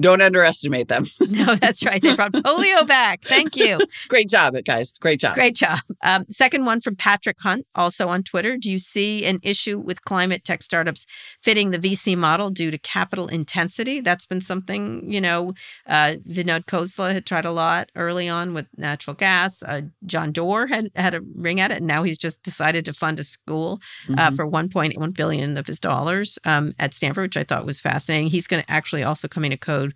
[0.00, 1.06] don't underestimate them.
[1.28, 2.00] no, that's right.
[2.02, 3.22] They brought polio back.
[3.22, 3.78] Thank you.
[4.08, 4.92] Great job, guys.
[4.98, 5.34] Great job.
[5.34, 5.78] Great job.
[6.02, 8.56] Um, second one from Patrick Hunt, also on Twitter.
[8.56, 11.06] Do you see an issue with climate tech startups
[11.42, 14.00] fitting the VC model due to capital intensity?
[14.00, 15.52] That's been something, you know,
[15.86, 19.62] uh, Vinod Khosla had tried a lot early on with natural gas.
[19.62, 22.92] Uh, John Doerr had had a ring at it, and now he's just decided to
[22.92, 24.36] fund a school uh, Mhm.
[24.36, 28.28] for 1.1 billion of his dollars um, at Stanford, which I thought was fascinating.
[28.28, 29.92] He's going to actually also coming to code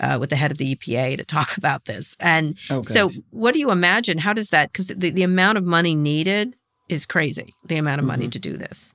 [0.00, 2.16] uh, with the head of the EPA to talk about this.
[2.20, 4.18] And Oh, so, what do you imagine?
[4.18, 4.72] How does that?
[4.72, 6.56] Because the, the amount of money needed
[6.88, 7.54] is crazy.
[7.66, 8.32] The amount of money Mhm.
[8.32, 8.94] to do this.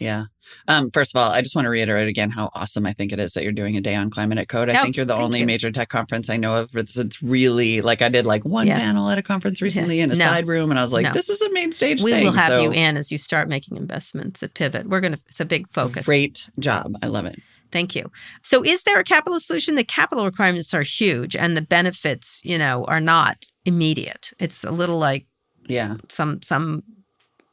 [0.00, 0.26] Yeah.
[0.68, 3.18] Um, first of all, I just want to reiterate again how awesome I think it
[3.18, 4.70] is that you're doing a day on climate at code.
[4.70, 5.46] I Oh, think you're the only you.
[5.46, 6.70] major tech conference I know of.
[6.76, 8.80] It's really like I did like one Yes.
[8.80, 10.24] panel at a conference recently in a No.
[10.24, 11.12] side room, and I was like, No.
[11.12, 12.24] this is a main stage We thing.
[12.26, 14.88] will have So, you in as you start making investments at Pivot.
[14.88, 15.18] We're gonna.
[15.30, 16.06] It's a big focus.
[16.06, 16.92] Great job.
[17.02, 17.40] I love it.
[17.70, 18.10] Thank you.
[18.42, 19.74] So, is there a capital solution?
[19.74, 24.32] The capital requirements are huge, and the benefits, you know, are not immediate.
[24.38, 25.26] It's a little like
[25.66, 25.96] Yeah.
[26.08, 26.82] some some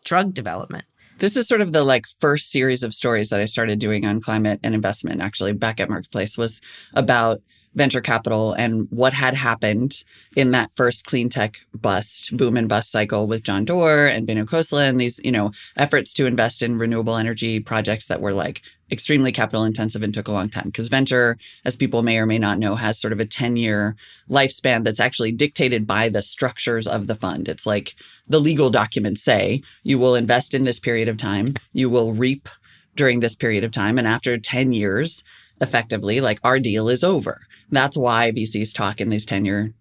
[0.06, 0.86] drug development.
[1.20, 4.22] This is sort of the like first series of stories that I started doing on
[4.22, 6.62] climate and investment actually back at Marketplace was
[6.94, 7.42] about
[7.74, 10.04] venture capital and what had happened
[10.36, 14.46] in that first clean tech bust, boom and bust cycle with John Doerr and Vinod
[14.46, 18.62] Khosla and these, you know, efforts to invest in renewable energy projects that were like
[18.92, 20.66] extremely capital intensive and took a long time.
[20.66, 23.96] Because venture, as people may or may not know, has sort of a 10 year
[24.30, 27.48] lifespan that's actually dictated by the structures of the fund.
[27.48, 27.96] It's like
[28.28, 32.50] the legal documents say you will invest in this period of time, you will reap
[32.96, 33.98] during this period of time.
[33.98, 35.24] And after 10 years,
[35.62, 37.42] effectively, like our deal is over.
[37.72, 39.74] That's why VCs talk in these 10 year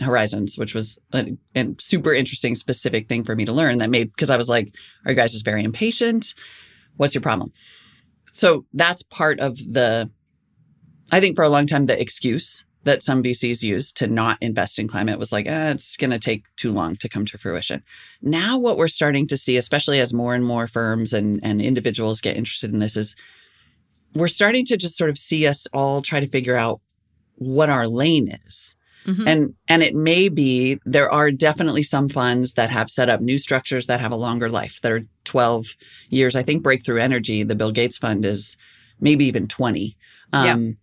[0.00, 4.12] horizons, which was a, a super interesting, specific thing for me to learn that made,
[4.12, 4.74] because I was like,
[5.04, 6.34] are you guys just very impatient?
[6.96, 7.52] What's your problem?
[8.34, 10.10] So that's part of the,
[11.12, 14.78] I think for a long time, the excuse that some VCs used to not invest
[14.78, 17.82] in climate was like, eh, it's going to take too long to come to fruition.
[18.20, 22.20] Now, what we're starting to see, especially as more and more firms and, and individuals
[22.20, 23.14] get interested in this, is
[24.14, 26.80] we're starting to just sort of see us all try to figure out
[27.36, 28.73] what our lane is.
[29.06, 29.26] Mhm.
[29.26, 33.38] And and it may be there are definitely some funds that have set up new
[33.38, 35.66] structures that have a longer life that are 12
[36.08, 36.36] years.
[36.36, 38.56] I think Breakthrough Energy, the Bill Gates fund is
[39.00, 39.96] maybe even 20.
[40.32, 40.78] Um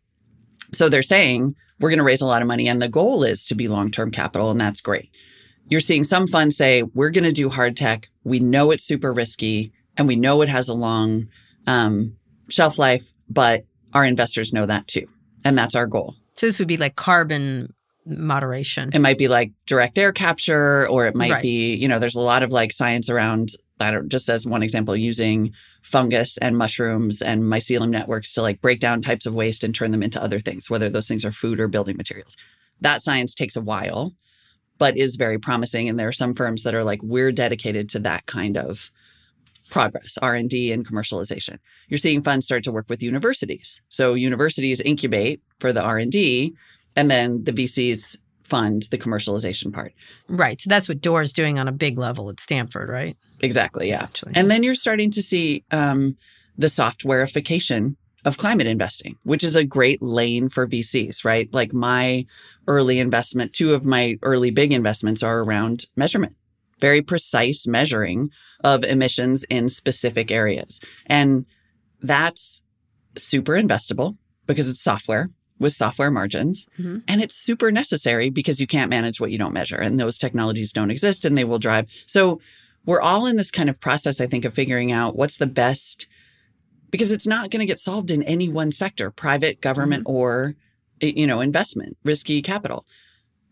[0.74, 3.48] so they're saying we're going to raise a lot of money and the goal is
[3.48, 5.10] to be long-term capital and that's great.
[5.68, 8.10] You're seeing some funds say we're going to do hard tech.
[8.24, 11.28] We know it's super risky and we know it has a long
[11.66, 12.16] um,
[12.50, 15.08] shelf life, but our investors know that too.
[15.44, 16.16] And that's our goal.
[16.36, 17.74] So this would be like carbon
[18.06, 18.90] moderation.
[18.94, 21.42] It might be like direct air capture, or it might Right.
[21.42, 23.50] be, you know, there's a lot of like science around,
[23.80, 28.62] I don't, just as one example, using fungus and mushrooms and mycelium networks to like
[28.62, 31.32] break down types of waste and turn them into other things, whether those things are
[31.32, 32.38] food or building materials.
[32.82, 34.14] That science takes a while,
[34.78, 35.90] but is very promising.
[35.90, 38.90] And there are some firms that are like, we're dedicated to that kind of
[39.70, 41.60] progress, R&D and commercialization.
[41.88, 43.82] You're seeing funds start to work with universities.
[43.90, 46.56] So universities incubate for the R&D
[46.96, 49.94] and then the VCs fund the commercialization part.
[50.28, 50.60] Right.
[50.60, 53.16] So that's what Doerr's is doing on a big level at Stanford, right?
[53.40, 54.08] Exactly, yeah.
[54.34, 56.18] And then you're starting to see um,
[56.58, 61.52] the softwareification of climate investing, which is a great lane for VCs, right?
[61.54, 62.26] Like my
[62.68, 66.36] early investment, two of my early big investments are around measurement,
[66.80, 68.30] very precise measuring
[68.64, 70.82] of emissions in specific areas.
[71.08, 71.46] And
[72.02, 72.62] that's
[73.18, 75.30] super investable because it's software
[75.62, 76.68] with software margins.
[76.78, 77.04] Mhm.
[77.08, 79.78] And it's super necessary because you can't manage what you don't measure.
[79.78, 81.86] And those technologies don't exist and they will drive.
[82.08, 82.42] So
[82.86, 86.08] we're all in this kind of process, I think, of figuring out what's the best
[86.90, 90.56] because it's not going to get solved in any one sector, private, government, or
[91.00, 92.86] eh, you know, investment, risky capital.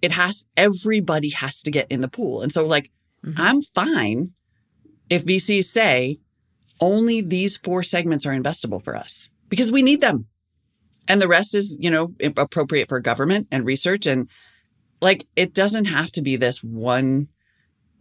[0.01, 2.41] It has everybody has to get in the pool.
[2.41, 2.91] And so like
[3.25, 3.33] Mhm.
[3.37, 4.31] I'm fine
[5.09, 6.19] if VCs say
[6.81, 10.27] only these four segments are investable for us because we need them.
[11.09, 14.29] And the rest is, you know, appropriate for government and research and
[15.01, 17.27] like it doesn't have to be this one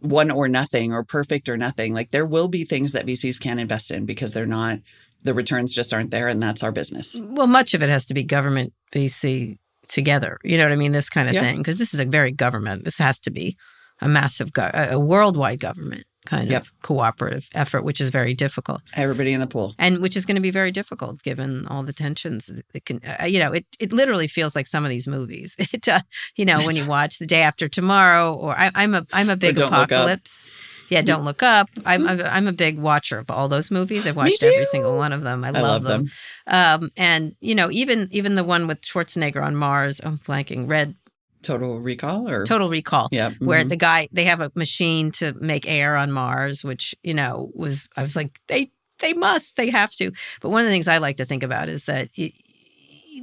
[0.01, 1.93] one or nothing or perfect or nothing.
[1.93, 4.79] Like there will be things that VCs can invest in because they're not
[5.23, 7.19] the returns just aren't there and that's our business.
[7.21, 9.57] Well, much of it has to be government VC
[9.89, 10.37] together.
[10.43, 10.93] You know what I mean?
[10.93, 11.41] This kind of Yeah.
[11.41, 11.57] thing.
[11.57, 12.85] Because this is a very government.
[12.85, 13.57] This has to be
[13.99, 16.61] a massive, go- a a worldwide government kind Yep.
[16.61, 18.81] of cooperative effort, which is very difficult.
[18.95, 19.73] Everybody in the pool.
[19.79, 23.25] and which is going to be very difficult given all the tensions it can uh,
[23.33, 26.01] you know it it literally feels like some of these movies it uh,
[26.39, 29.35] you know when you watch the day after tomorrow or I, i'm a i'm a
[29.35, 29.91] big Don't Look Up.
[29.91, 30.51] apocalypse
[30.89, 34.05] yeah don't look up i'm I'm a, I'm a big watcher of all those movies
[34.07, 36.03] i've watched every single one of them i, I love, love them,
[36.47, 40.95] um and you know even even the one with schwarzenegger on mars i'm blanking red
[41.41, 43.31] Total Recall or total recall Yeah.
[43.39, 43.69] where mhm.
[43.69, 47.87] the guy they have a machine to make air on Mars, which you know was
[47.95, 50.11] I was like they they must they have to.
[50.41, 52.09] But one of the things I like to think about is that.
[52.17, 52.33] y-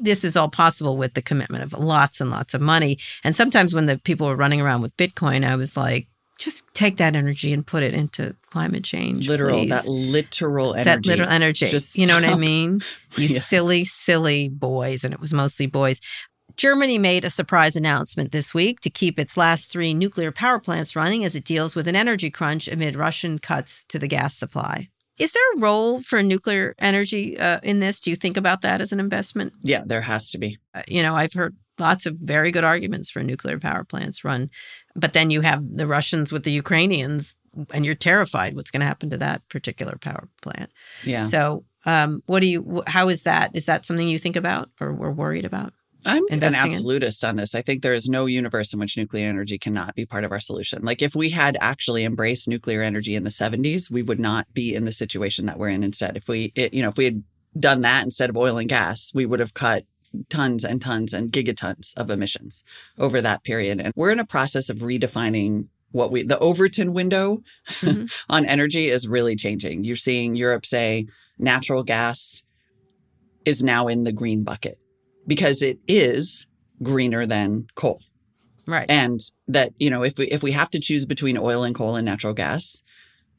[0.02, 2.98] this is all possible with the commitment of lots and lots of money.
[3.24, 6.06] And sometimes when the people were running around with Bitcoin, I was like,
[6.38, 9.26] just take that energy and put it into climate change.
[9.26, 9.70] literal please.
[9.70, 10.84] that literal energy.
[10.84, 11.68] That literal energy.
[11.68, 12.82] Just you know what I mean?
[13.16, 13.46] You Yes.
[13.46, 15.02] silly, silly boys.
[15.02, 16.02] And it was mostly boys.
[16.56, 20.96] Germany made a surprise announcement this week to keep its last three nuclear power plants
[20.96, 24.88] running as it deals with an energy crunch amid Russian cuts to the gas supply.
[25.18, 28.00] Is there a role for nuclear energy uh, in this?
[28.00, 29.52] Do you think about that as an investment?
[29.62, 30.58] Yeah, there has to be.
[30.74, 34.50] Uh, you know, I've heard lots of very good arguments for nuclear power plants run,
[34.94, 37.34] but then you have the Russians with the Ukrainians,
[37.72, 40.70] and you're terrified what's going to happen to that particular power plant.
[41.04, 41.20] Yeah.
[41.20, 42.82] So, um, what do you?
[42.86, 43.54] How is that?
[43.54, 45.72] Is that something you think about or were worried about?
[46.06, 46.54] I'm an in?
[46.54, 47.54] absolutist on this.
[47.54, 50.40] I think there is no universe in which nuclear energy cannot be part of our
[50.40, 50.82] solution.
[50.84, 54.74] Like if we had actually embraced nuclear energy in the 70s, we would not be
[54.74, 56.16] in the situation that we're in instead.
[56.16, 57.22] If we, it, you know, if we had
[57.58, 59.84] done that instead of oil and gas, we would have cut
[60.30, 62.62] tons and tons and gigatons of emissions
[62.98, 63.80] over that period.
[63.80, 67.42] And we're in a process of redefining what we, the Overton window
[67.80, 68.10] Mhm.
[68.28, 69.84] on energy is really changing.
[69.84, 71.06] You're seeing Europe say
[71.38, 72.42] natural gas
[73.44, 74.78] is now in the green bucket
[75.26, 76.46] because it is
[76.82, 78.00] greener than coal.
[78.66, 78.86] Right.
[78.90, 81.96] And that, you know, if we if we have to choose between oil and coal
[81.96, 82.82] and natural gas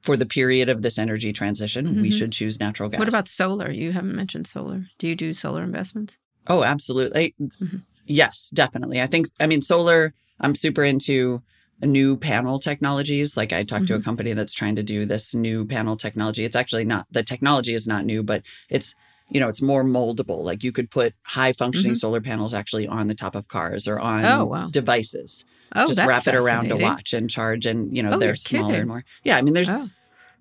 [0.02, 2.14] for the period of this energy transition, we Mhm.
[2.14, 3.00] should choose natural gas.
[3.00, 3.70] What about solar?
[3.72, 4.86] You haven't mentioned solar.
[5.00, 6.18] Do you do solar investments?
[6.48, 7.36] Oh, absolutely.
[7.42, 7.82] Mhm.
[8.06, 9.02] Yes, definitely.
[9.02, 11.42] I think I mean solar, I'm super into
[11.82, 13.36] new panel technologies.
[13.36, 14.04] Like I talked to a Mhm.
[14.06, 16.46] company that's trying to do this new panel technology.
[16.46, 18.96] It's actually not the technology is not new, but it's
[19.30, 20.44] you know, it's more moldable.
[20.44, 21.98] Like you could put high functioning Mhm.
[22.00, 24.70] solar panels actually on the top of cars or on Oh, wow.
[24.70, 25.46] devices.
[25.76, 28.66] Oh, Just wrap it around a watch and charge and you know, Oh, they're smaller
[28.68, 28.80] kidding.
[28.82, 29.04] and more.
[29.24, 29.90] Yeah, I mean there's Oh.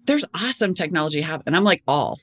[0.07, 1.43] there's awesome technology happen.
[1.47, 2.20] And I'm like all.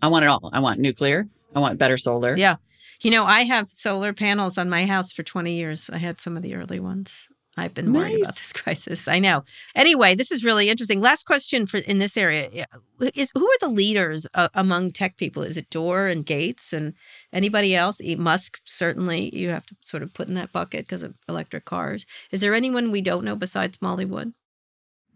[0.00, 0.48] I want it all.
[0.52, 1.28] I want nuclear.
[1.54, 2.36] I want better solar.
[2.36, 2.56] Yeah.
[3.02, 5.90] You know, I have solar panels on my house for 20 years.
[5.92, 7.28] I had some of the early ones.
[7.58, 9.08] I've been worried about this crisis.
[9.08, 9.42] I know.
[9.74, 11.00] Anyway, this is really interesting.
[11.00, 12.66] Last question for in this area
[13.00, 15.42] is who are the leaders uh, among tech people?
[15.42, 16.94] Is it Doerr and Gates and
[17.32, 18.00] anybody else?
[18.16, 22.06] Musk certainly you have to sort of put in that bucket because of electric cars.
[22.30, 24.32] Is there anyone we don't know besides Molly Wood?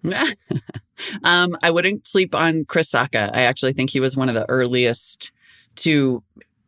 [1.24, 3.30] um, I wouldn't sleep on Chris Sacca.
[3.32, 5.30] I actually think he was one of the earliest
[5.76, 6.22] to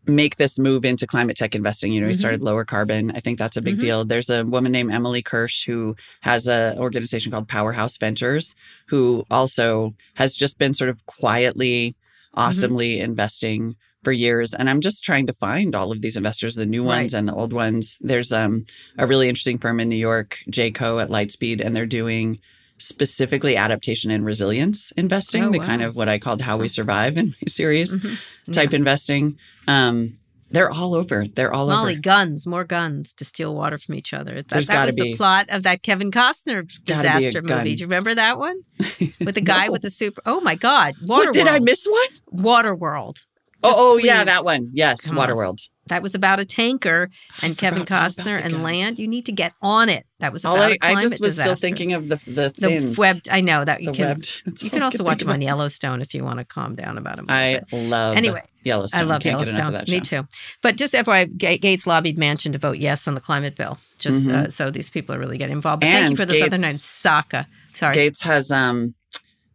[0.07, 1.93] make this move into climate tech investing.
[1.93, 2.19] You know, he Mhm.
[2.19, 3.11] started lower carbon.
[3.15, 3.81] I think that's a big Mhm.
[3.81, 4.05] deal.
[4.05, 8.55] There's a woman named Emily Kirsch who has an organization called Powerhouse Ventures,
[8.87, 11.97] who also has just been sort of quietly,
[12.35, 14.53] awesomely investing for years.
[14.53, 17.19] And I'm just trying to find all of these investors, the new ones Right.
[17.19, 17.97] and the old ones.
[18.03, 18.67] There's um,
[18.99, 22.39] a really interesting firm in New York, Jayco at Lightspeed, and they're doing
[22.87, 25.66] specifically adaptation and resilience investing, Oh, the wow.
[25.66, 28.18] kind of what I called how we survive in my series Mhm.
[28.53, 28.76] type Yeah.
[28.76, 29.39] investing.
[29.66, 30.18] Um,
[30.51, 31.26] they're all over.
[31.26, 31.82] They're all Molly, over.
[31.82, 34.35] Molly, guns, more guns to steal water from each other.
[34.37, 35.03] That, There's that was be.
[35.12, 37.74] the plot of that Kevin Costner gotta be a disaster movie.
[37.74, 38.59] Do you remember that one?
[39.20, 39.72] With the guy No.
[39.72, 40.22] with the super.
[40.26, 42.43] Oh my God, What, did I miss one?
[42.45, 43.24] Waterworld.
[43.64, 44.26] Oh, Just oh yeah, please.
[44.26, 44.68] that one.
[44.72, 45.16] Yes, Come.
[45.16, 45.59] Waterworld.
[45.89, 47.11] That was about a tanker
[47.43, 48.99] and Kevin all Costner and land.
[48.99, 50.07] You need to get on it.
[50.20, 52.55] That was All about I, a climate I just was still thinking of the the
[52.57, 53.28] the webbed.
[53.28, 54.07] I know that you the can.
[54.09, 54.43] webbed.
[54.47, 55.43] That's You can also watch them on.
[55.43, 57.26] Yellowstone if you want to calm down about them.
[57.28, 59.01] I love Anyway, Yellowstone.
[59.01, 59.85] I love Can't Yellowstone.
[59.89, 60.26] Me too.
[60.62, 63.76] But just FYI, Ga- Gates lobbied Manchin to vote yes on the climate bill.
[63.99, 65.80] Just uh, so these people are really getting involved.
[65.82, 66.22] But thank you Mm-hmm.
[66.22, 67.47] For this other name, Sacca.
[67.74, 67.95] Sorry.
[67.95, 68.95] Gates has um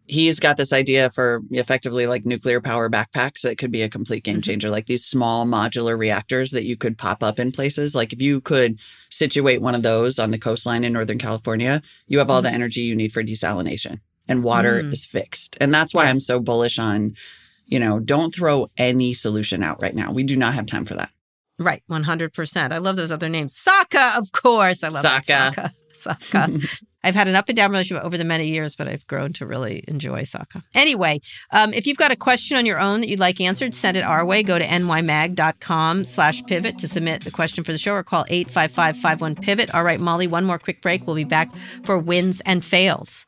[0.10, 4.24] he's got this idea for effectively like nuclear power backpacks that could be a complete
[4.24, 4.44] game Mhm.
[4.44, 8.20] changer like these small modular reactors that you could pop up in places like if
[8.22, 8.80] you could
[9.12, 12.82] situate one of those on the coastline in northern california you have all the energy
[12.82, 14.92] you need for desalination and water Mm.
[14.94, 17.14] is fixed and that's why i'm so bullish on
[17.68, 20.96] you know don't throw any solution out right now we do not have time for
[20.96, 21.12] that
[21.62, 22.72] Right, one hundred percent.
[22.72, 23.54] I love those other names.
[23.54, 24.82] Sacca, of course.
[24.82, 25.04] I love.
[25.04, 25.74] Sacca.
[25.94, 26.80] Sacca.
[27.04, 29.46] I've had an up and down relationship over the many years, but I've grown to
[29.46, 30.64] really enjoy Sacca.
[30.76, 31.22] Anyway,
[31.52, 34.04] um, if you've got a question on your own that you'd like answered, send it
[34.04, 34.44] our way.
[34.44, 39.74] Go to nymag.com slash pivot to submit the question for the show or call 855-51-PIVOT.
[39.74, 41.06] All right, Molly, one more quick break.
[41.08, 41.52] We'll be back
[41.84, 43.26] for wins and fails.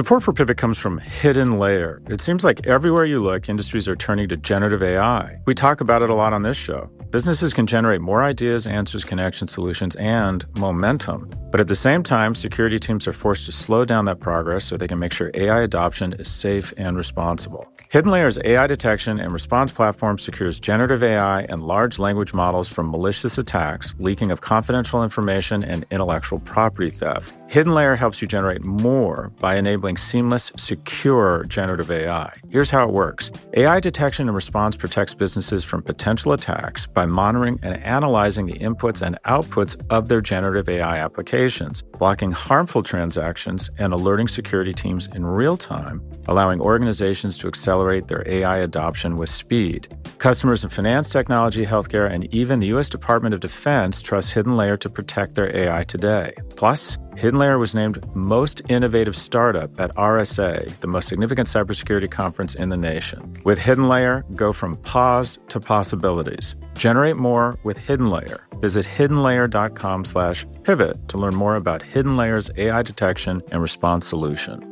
[0.00, 2.00] Support for Pivot comes from Hidden Layer.
[2.08, 5.36] It seems like everywhere you look, industries are turning to generative AI.
[5.44, 6.90] We talk about it a lot on this show.
[7.10, 11.30] Businesses can generate more ideas, answers, connections, solutions, and momentum.
[11.50, 14.76] But at the same time, security teams are forced to slow down that progress so
[14.76, 17.66] they can make sure AI adoption is safe and responsible.
[17.90, 22.88] Hidden Layer's AI detection and response platform secures generative AI and large language models from
[22.88, 27.34] malicious attacks, leaking of confidential information, and intellectual property theft.
[27.48, 32.32] Hidden Layer helps you generate more by enabling seamless, secure generative AI.
[32.48, 37.58] Here's how it works AI detection and response protects businesses from potential attacks by monitoring
[37.62, 43.92] and analyzing the inputs and outputs of their generative AI applications, blocking harmful transactions, and
[43.92, 49.96] alerting security teams in real time, allowing organizations to accelerate their AI adoption with speed.
[50.18, 52.88] Customers in finance, technology, healthcare, and even the U.S.
[52.88, 56.34] Department of Defense trust Hidden Layer to protect their AI today.
[56.56, 62.54] Plus, Hidden Layer was named Most Innovative Startup at RSA, the most significant cybersecurity conference
[62.54, 63.36] in the nation.
[63.44, 66.54] With Hidden Layer, go from pause to possibilities.
[66.74, 68.46] Generate more with Hidden Layer.
[68.60, 74.66] Visit hiddenlayer.com slash pivot to learn more about Hidden Layer's AI detection and response solution.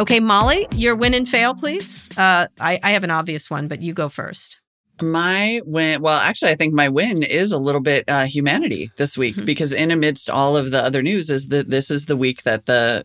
[0.00, 2.10] Okay, Molly, your win and fail, please.
[2.18, 4.60] Uh, I, I have an obvious one, but you go first.
[5.02, 9.18] My win, well, actually, I think my win is a little bit uh, humanity this
[9.18, 9.44] week Mhm.
[9.44, 12.66] because in amidst all of the other news is that this is the week that
[12.66, 13.04] the,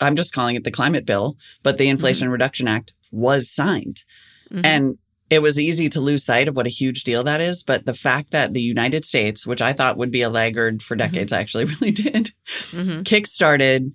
[0.00, 4.00] I'm just calling it the climate bill, but the Inflation Reduction Act was signed.
[4.52, 4.60] Mhm.
[4.64, 4.98] And
[5.30, 7.62] it was easy to lose sight of what a huge deal that is.
[7.62, 10.94] But the fact that the United States, which I thought would be a laggard for
[10.96, 12.32] decades, I actually really did,
[12.72, 13.04] Mhm.
[13.04, 13.92] kickstarted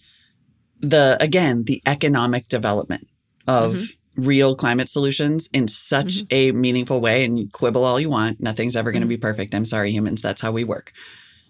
[0.80, 3.08] the, again, the economic development
[3.48, 3.90] of.
[4.18, 6.26] Real climate solutions in such Mm-hmm.
[6.32, 7.24] a meaningful way.
[7.24, 8.42] And you quibble all you want.
[8.42, 9.54] Nothing's ever going to be perfect.
[9.56, 10.22] I'm sorry, humans.
[10.22, 10.92] That's how we work.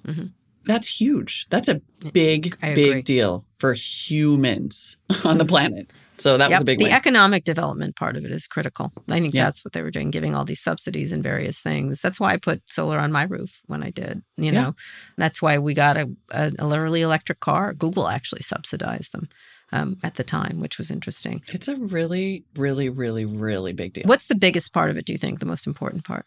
[0.06, 0.32] Mhm.
[0.66, 1.48] That's huge.
[1.50, 5.90] That's a big, big deal for humans on the planet.
[6.20, 6.94] So that was a big the win.
[6.94, 8.92] economic development part of it is critical.
[9.08, 9.46] I think Yeah.
[9.46, 12.02] that's what they were doing, giving all these subsidies and various things.
[12.02, 14.24] That's why I put solar on my roof when I did.
[14.36, 14.52] You Yeah.
[14.52, 14.76] know,
[15.16, 17.74] that's why we got a, a, a literally electric car.
[17.74, 19.30] Google actually subsidized them
[19.72, 21.42] um, at the time, which was interesting.
[21.52, 24.04] It's a really, really, really, really big deal.
[24.06, 25.06] What's the biggest part of it?
[25.06, 26.26] Do you think the most important part?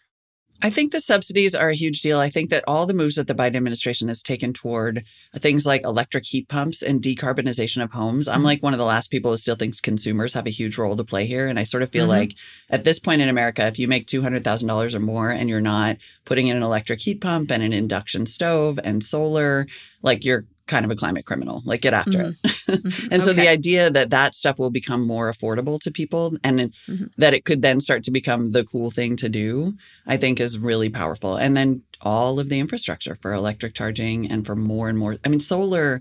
[0.62, 2.18] I think the subsidies are a huge deal.
[2.20, 5.04] I think that all the moves that the Biden administration has taken toward
[5.38, 8.44] things like electric heat pumps and decarbonization of homes, I'm Mhm.
[8.44, 11.04] like one of the last people who still thinks consumers have a huge role to
[11.04, 11.48] play here.
[11.48, 12.08] And I sort of feel Mhm.
[12.10, 12.34] like
[12.68, 16.48] at this point in America, if you make $200,000 or more and you're not putting
[16.48, 19.66] in an electric heat pump and an induction stove and solar,
[20.02, 21.56] like you're kind of a climate criminal.
[21.70, 22.34] Like get after it.
[22.70, 23.08] Mhm.
[23.10, 26.56] And so the idea that that stuff will become more affordable to people and
[26.88, 27.10] Mhm.
[27.22, 29.74] that it could then start to become the cool thing to do,
[30.06, 31.32] I think is really powerful.
[31.36, 35.16] And then all of the infrastructure for electric charging and for more and more.
[35.24, 36.00] I mean, solar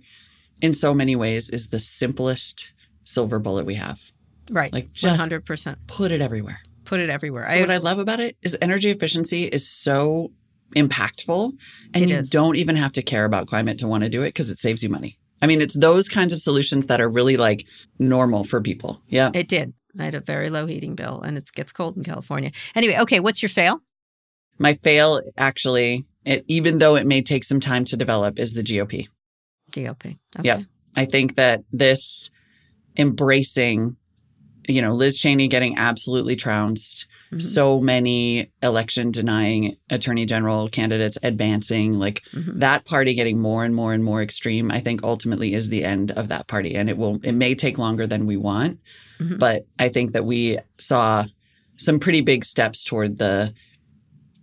[0.61, 2.71] in so many ways is the simplest
[3.03, 3.99] silver bullet we have.
[4.51, 4.71] Right.
[4.71, 5.77] Like just 100%.
[5.87, 6.59] put it everywhere.
[6.85, 7.45] Put it everywhere.
[7.47, 10.31] And what I love about it is energy efficiency is so
[10.75, 11.51] impactful
[11.93, 12.29] and It you is.
[12.29, 14.83] don't even have to care about climate to want to do it because it saves
[14.83, 15.17] you money.
[15.41, 17.65] I mean, it's those kinds of solutions that are really like
[17.97, 19.01] normal for people.
[19.07, 19.31] Yeah.
[19.33, 19.73] It did.
[19.97, 22.51] I had a very low heating bill and it gets cold in California.
[22.75, 23.81] Anyway, okay, what's your fail?
[24.57, 28.63] My fail, actually, it, even though it may take some time to develop, is the
[28.63, 29.07] GOP.
[29.71, 30.17] GOP.
[30.37, 30.43] Okay.
[30.43, 30.63] Yep.
[30.95, 32.29] I think that this
[32.97, 33.95] embracing,
[34.67, 37.41] you know, Liz Cheney getting absolutely trounced, Mhm.
[37.41, 42.59] so many election denying attorney general candidates advancing, like Mhm.
[42.59, 46.11] that party getting more and more and more extreme, I think ultimately is the end
[46.11, 46.75] of that party.
[46.75, 48.79] And it will, it may take longer than we want,
[49.19, 49.37] Mhm.
[49.39, 51.25] but I think that we saw
[51.77, 53.53] some pretty big steps toward the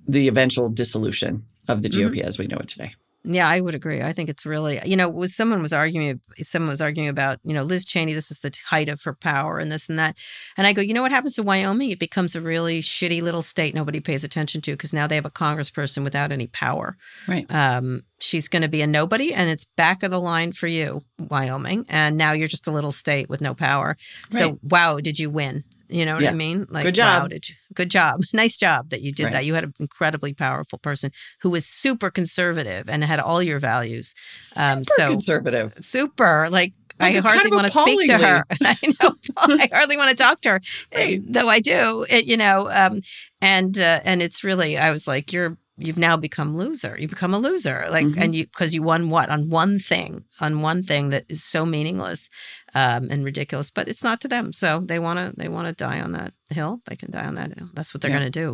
[0.08, 2.92] the eventual dissolution of the GOP as we know it today.
[3.28, 4.02] Yeah, I would agree.
[4.02, 7.52] I think it's really, you know, was someone was arguing, someone was arguing about, you
[7.52, 8.12] know, Liz Cheney.
[8.12, 10.16] This is the height of her power, and this and that.
[10.56, 11.90] And I go, you know, what happens to Wyoming?
[11.90, 15.26] It becomes a really shitty little state nobody pays attention to because now they have
[15.26, 16.96] a congressperson without any power.
[17.26, 17.46] Right.
[17.52, 21.02] Um, she's going to be a nobody, and it's back of the line for you,
[21.18, 21.84] Wyoming.
[21.88, 23.96] And now you're just a little state with no power.
[24.30, 25.64] So, wow, did you win?
[25.88, 26.30] You know what Yeah.
[26.30, 26.66] I mean?
[26.68, 27.30] Like, Good Wow, job.
[27.30, 28.20] did you, good job.
[28.32, 29.32] Nice job that you did Right.
[29.34, 29.44] that.
[29.44, 31.10] You had an incredibly powerful person
[31.40, 34.14] who was super conservative and had all your values.
[34.58, 35.74] Um, Super so- conservative.
[35.80, 36.48] Super.
[36.50, 38.44] Like, I hardly want to speak to her.
[38.62, 39.12] I know.
[39.36, 40.60] I hardly want to talk to her,
[40.94, 41.20] Right.
[41.30, 42.06] though I do.
[42.08, 43.00] It, you know, um,
[43.42, 44.78] and uh, and it's really.
[44.78, 46.96] I was like, you're you've now become loser.
[46.98, 48.16] You become a loser, like, Mhm.
[48.22, 51.66] and you because you won what on one thing, on one thing that is so
[51.66, 52.28] meaningless
[52.74, 53.70] um, and ridiculous.
[53.70, 56.32] But it's not to them, so they want to they want to die on that
[56.50, 56.80] hill.
[56.86, 57.68] They can die on that hill.
[57.74, 58.18] That's what they're Yeah.
[58.20, 58.48] going to do.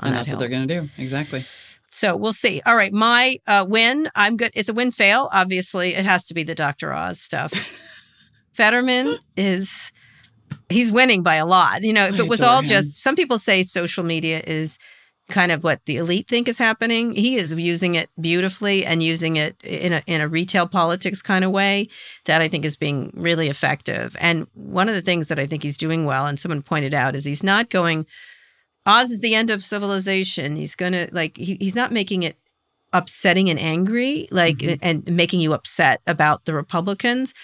[0.00, 0.36] On And that that's hill.
[0.36, 0.88] what they're going to do.
[0.98, 1.44] Exactly.
[1.90, 2.60] So we'll see.
[2.66, 4.08] All right, my uh, win.
[4.14, 4.50] I'm good.
[4.54, 5.28] It's a win fail.
[5.32, 6.92] Obviously, it has to be the Dr.
[6.92, 7.52] Oz stuff.
[8.52, 9.92] Fetterman is
[10.68, 11.82] he's winning by a lot.
[11.82, 14.78] You know, if it was all just some people say social media is
[15.28, 17.14] kind of what the elite think is happening.
[17.14, 21.44] He is using it beautifully and using it in a in a retail politics kind
[21.44, 21.88] of way
[22.24, 24.16] that I think is being really effective.
[24.20, 27.14] And one of the things that I think he's doing well, and someone pointed out,
[27.14, 28.06] is he's not going.
[28.86, 30.56] Oz is the end of civilization.
[30.56, 32.36] He's gonna like he, he's not making it
[32.92, 34.76] upsetting and angry, like mm-hmm.
[34.82, 37.34] and making you upset about the Republicans.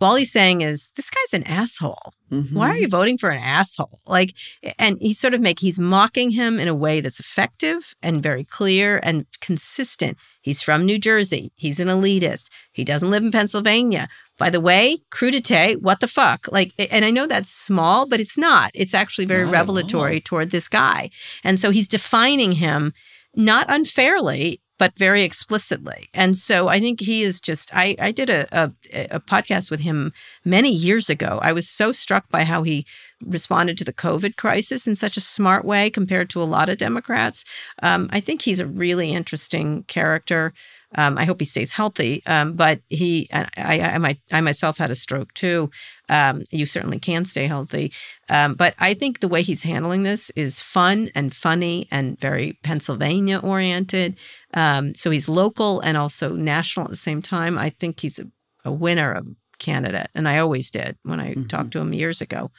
[0.00, 2.14] All he's saying is this guy's an asshole.
[2.32, 2.52] Mhm.
[2.52, 4.00] Why are you voting for an asshole?
[4.06, 4.34] Like,
[4.78, 8.44] and he's sort of make he's mocking him in a way that's effective and very
[8.44, 10.16] clear and consistent.
[10.40, 11.52] He's from New Jersey.
[11.56, 12.48] He's an elitist.
[12.72, 14.08] He doesn't live in Pennsylvania.
[14.38, 16.46] By the way, crudité, what the fuck?
[16.50, 18.70] Like, and I know that's small, but it's not.
[18.74, 21.10] It's actually very Not revelatory toward this guy.
[21.44, 22.94] And so he's defining him
[23.36, 26.08] not unfairly, but very explicitly.
[26.14, 28.72] And so I think he is just, I, I did a, a,
[29.10, 31.38] a podcast with him many years ago.
[31.42, 32.86] I was so struck by how he
[33.24, 36.78] responded to the COVID crisis in such a smart way compared to a lot of
[36.78, 37.44] Democrats.
[37.82, 40.52] Um, I think he's a really interesting character.
[40.96, 42.22] Um, I hope he stays healthy.
[42.26, 45.70] Um, but he, I, I, I myself had a stroke too.
[46.08, 47.92] Um, you certainly can stay healthy.
[48.28, 52.58] Um, but I think the way he's handling this is fun and funny and very
[52.62, 54.18] Pennsylvania oriented.
[54.54, 57.56] Um, so he's local and also national at the same time.
[57.56, 58.26] I think he's a,
[58.64, 59.26] a winner of
[59.60, 62.50] candidate, and I always did when I talked to him years ago.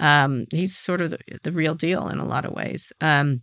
[0.00, 2.92] Um, he's sort of the, the real deal in a lot of ways.
[3.02, 3.42] Um,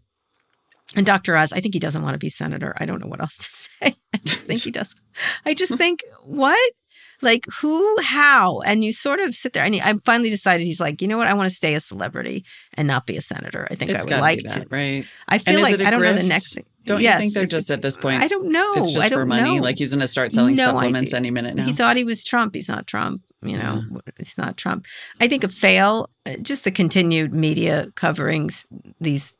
[0.95, 1.38] and Dr.
[1.38, 2.74] Oz, I think he doesn't want to be senator.
[2.78, 3.95] I don't know what else to say.
[4.14, 4.99] I just think he doesn't.
[5.45, 6.72] I just think, what?
[7.22, 8.62] Like, who, how?
[8.62, 9.64] And you sort of sit there.
[9.64, 11.28] And I finally decided he's like, you know what?
[11.28, 12.43] I want to stay a celebrity
[12.74, 13.68] and not be a senator.
[13.70, 14.66] I think It's I would like be to.
[14.72, 15.05] right?
[15.28, 16.66] I feel like i don't know the next thing.
[16.86, 18.21] Don't you think they're just at this point?
[18.23, 18.73] I don't know.
[18.77, 19.57] It's just I don't for money.
[19.57, 19.61] know.
[19.63, 21.17] Like he's going to start selling No supplements idea.
[21.17, 21.65] any minute now.
[21.65, 22.55] He thought he was Trump.
[22.55, 23.21] He's not Trump.
[23.43, 23.82] You know,
[24.17, 24.86] it's not Trump.
[25.19, 28.67] I think a fail, uh, just the continued media coverings,
[28.99, 29.34] these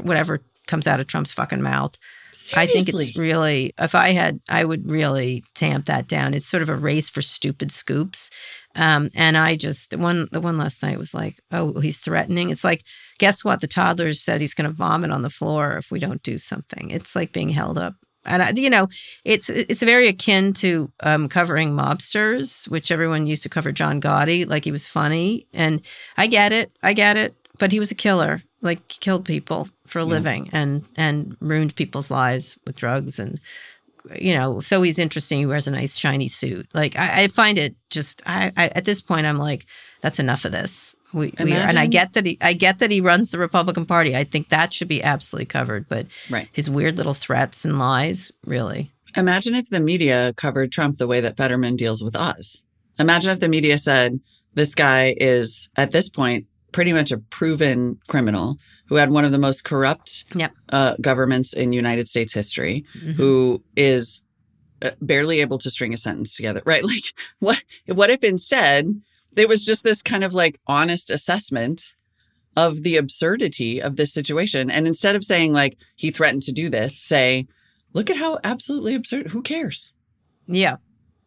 [0.00, 1.96] whatever comes out of Trump's fucking mouth.
[2.54, 6.34] I think it's really, if I had, I would really tamp that down.
[6.34, 8.30] It's sort of a race for stupid scoops.
[8.74, 12.50] Um, and I just, one, the one last night was like, oh, he's threatening.
[12.50, 12.84] It's like,
[13.18, 13.60] guess what?
[13.60, 16.90] The toddlers said he's going to vomit on the floor if we don't do something.
[16.90, 17.94] It's like being held up.
[18.24, 18.88] And I, you know,
[19.24, 24.46] it's it's very akin to um, covering mobsters, which everyone used to cover John Gotti,
[24.46, 25.46] like he was funny.
[25.54, 25.80] And
[26.16, 30.00] I get it, I get it, but he was a killer, like killed people for
[30.00, 33.40] a living and and ruined people's lives with drugs and
[34.16, 34.60] you know.
[34.60, 35.38] So he's interesting.
[35.38, 36.68] He wears a nice shiny suit.
[36.74, 38.22] Like I, I find it just.
[38.26, 39.66] I, I at this point, I'm like,
[40.00, 40.96] that's enough of this.
[41.12, 43.86] We, we are, and I get that he, I get that he runs the Republican
[43.86, 44.14] Party.
[44.14, 45.88] I think that should be absolutely covered.
[45.88, 46.48] But Right.
[46.52, 48.92] his weird little threats and lies, really.
[49.16, 52.62] Imagine if the media covered Trump the way that Fetterman deals with us.
[52.98, 54.20] Imagine if the media said
[54.52, 58.58] this guy is at this point pretty much a proven criminal
[58.88, 60.52] who had one of the most corrupt Yep.
[60.70, 63.14] uh, governments in United States history, Mhm.
[63.14, 64.24] who is
[64.80, 66.62] uh, barely able to string a sentence together.
[66.64, 66.84] Right?
[66.92, 67.04] Like
[67.40, 67.62] what?
[67.86, 68.86] What if instead
[69.36, 71.94] it was just this kind of like honest assessment
[72.56, 76.68] of the absurdity of this situation, and instead of saying like he threatened to do
[76.68, 77.46] this, say,
[77.92, 79.28] look at how absolutely absurd.
[79.28, 79.94] Who cares?
[80.46, 80.76] Yeah.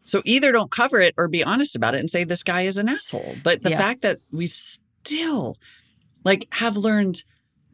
[0.06, 2.78] So either don't cover it or be honest about it and say this guy is
[2.78, 3.36] an asshole.
[3.44, 3.78] But the Yeah.
[3.78, 4.48] fact that we
[5.06, 5.58] still
[6.24, 7.24] like have learned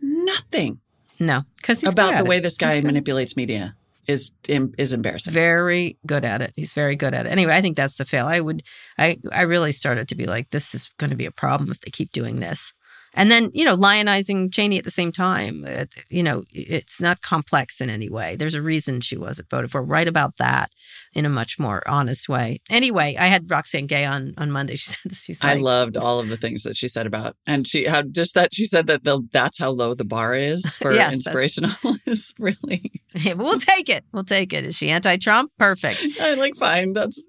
[0.02, 0.80] nothing
[1.20, 3.76] No, because about the way this guy manipulates media
[4.08, 5.34] is is embarrassing.
[5.34, 6.54] very good at it.
[6.56, 7.30] He's very good at it.
[7.30, 8.26] Anyway, I think that's the fail.
[8.28, 8.62] I would,
[8.98, 11.82] I, I really started to be like, this is going to be a problem if
[11.82, 12.72] they keep doing this.
[13.14, 15.64] And then, you know, lionizing Cheney at the same time.
[15.66, 18.36] Uh, it, you know, it's not complex in any way.
[18.36, 19.82] There's a reason she wasn't voted for.
[19.82, 20.70] Write about that
[21.14, 22.60] in a much more honest way.
[22.70, 24.76] Anyway, I had Roxane Gay on on Monday.
[24.78, 25.24] She said this.
[25.24, 28.36] She's I loved all of the things that she said about, and she how just
[28.36, 32.34] that she said that the that's how low the bar is for Yes, inspirational is
[32.40, 32.92] really.
[33.36, 34.04] we'll take it.
[34.14, 34.66] We'll take it.
[34.66, 35.52] Is she anti-Trump?
[35.58, 36.04] Perfect.
[36.22, 36.94] I like fine.
[36.94, 37.20] That's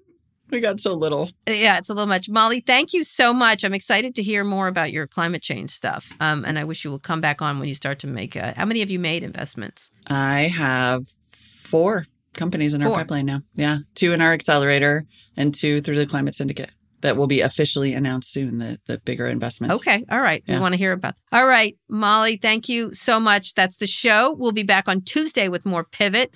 [0.51, 1.29] we got so little.
[1.47, 2.29] Yeah, it's a little much.
[2.29, 3.63] Molly, thank you so much.
[3.63, 6.11] I'm excited to hear more about your climate change stuff.
[6.19, 8.35] Um, and I wish you will come back on when you start to make.
[8.35, 9.91] Uh, how many have you made investments?
[10.07, 13.41] I have four companies in our pipeline now.
[13.55, 16.71] Yeah, two in our accelerator and two through the climate syndicate.
[17.01, 18.57] That will be officially announced soon.
[18.57, 19.77] The the bigger investments.
[19.77, 20.03] Okay.
[20.11, 20.43] All right.
[20.47, 21.15] We want to hear about.
[21.31, 23.53] All right, Molly, thank you so much.
[23.53, 24.33] That's the show.
[24.33, 26.35] We'll be back on Tuesday with more Pivot.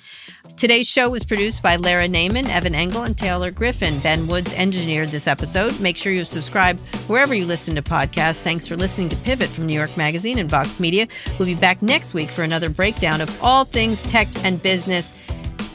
[0.56, 4.00] Today's show was produced by Lara Naaman, Evan Engel, and Taylor Griffin.
[4.00, 5.80] Ben Woods engineered this episode.
[5.80, 8.42] Make sure you subscribe wherever you listen to podcasts.
[8.42, 11.08] Thanks for listening to Pivot from New York Magazine and Vox Media.
[11.38, 15.14] We'll be back next week for another breakdown of all things tech and business.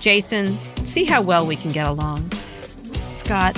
[0.01, 2.31] Jason, see how well we can get along.
[3.15, 3.57] Scott,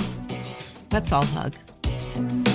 [0.91, 2.50] Let's all hug.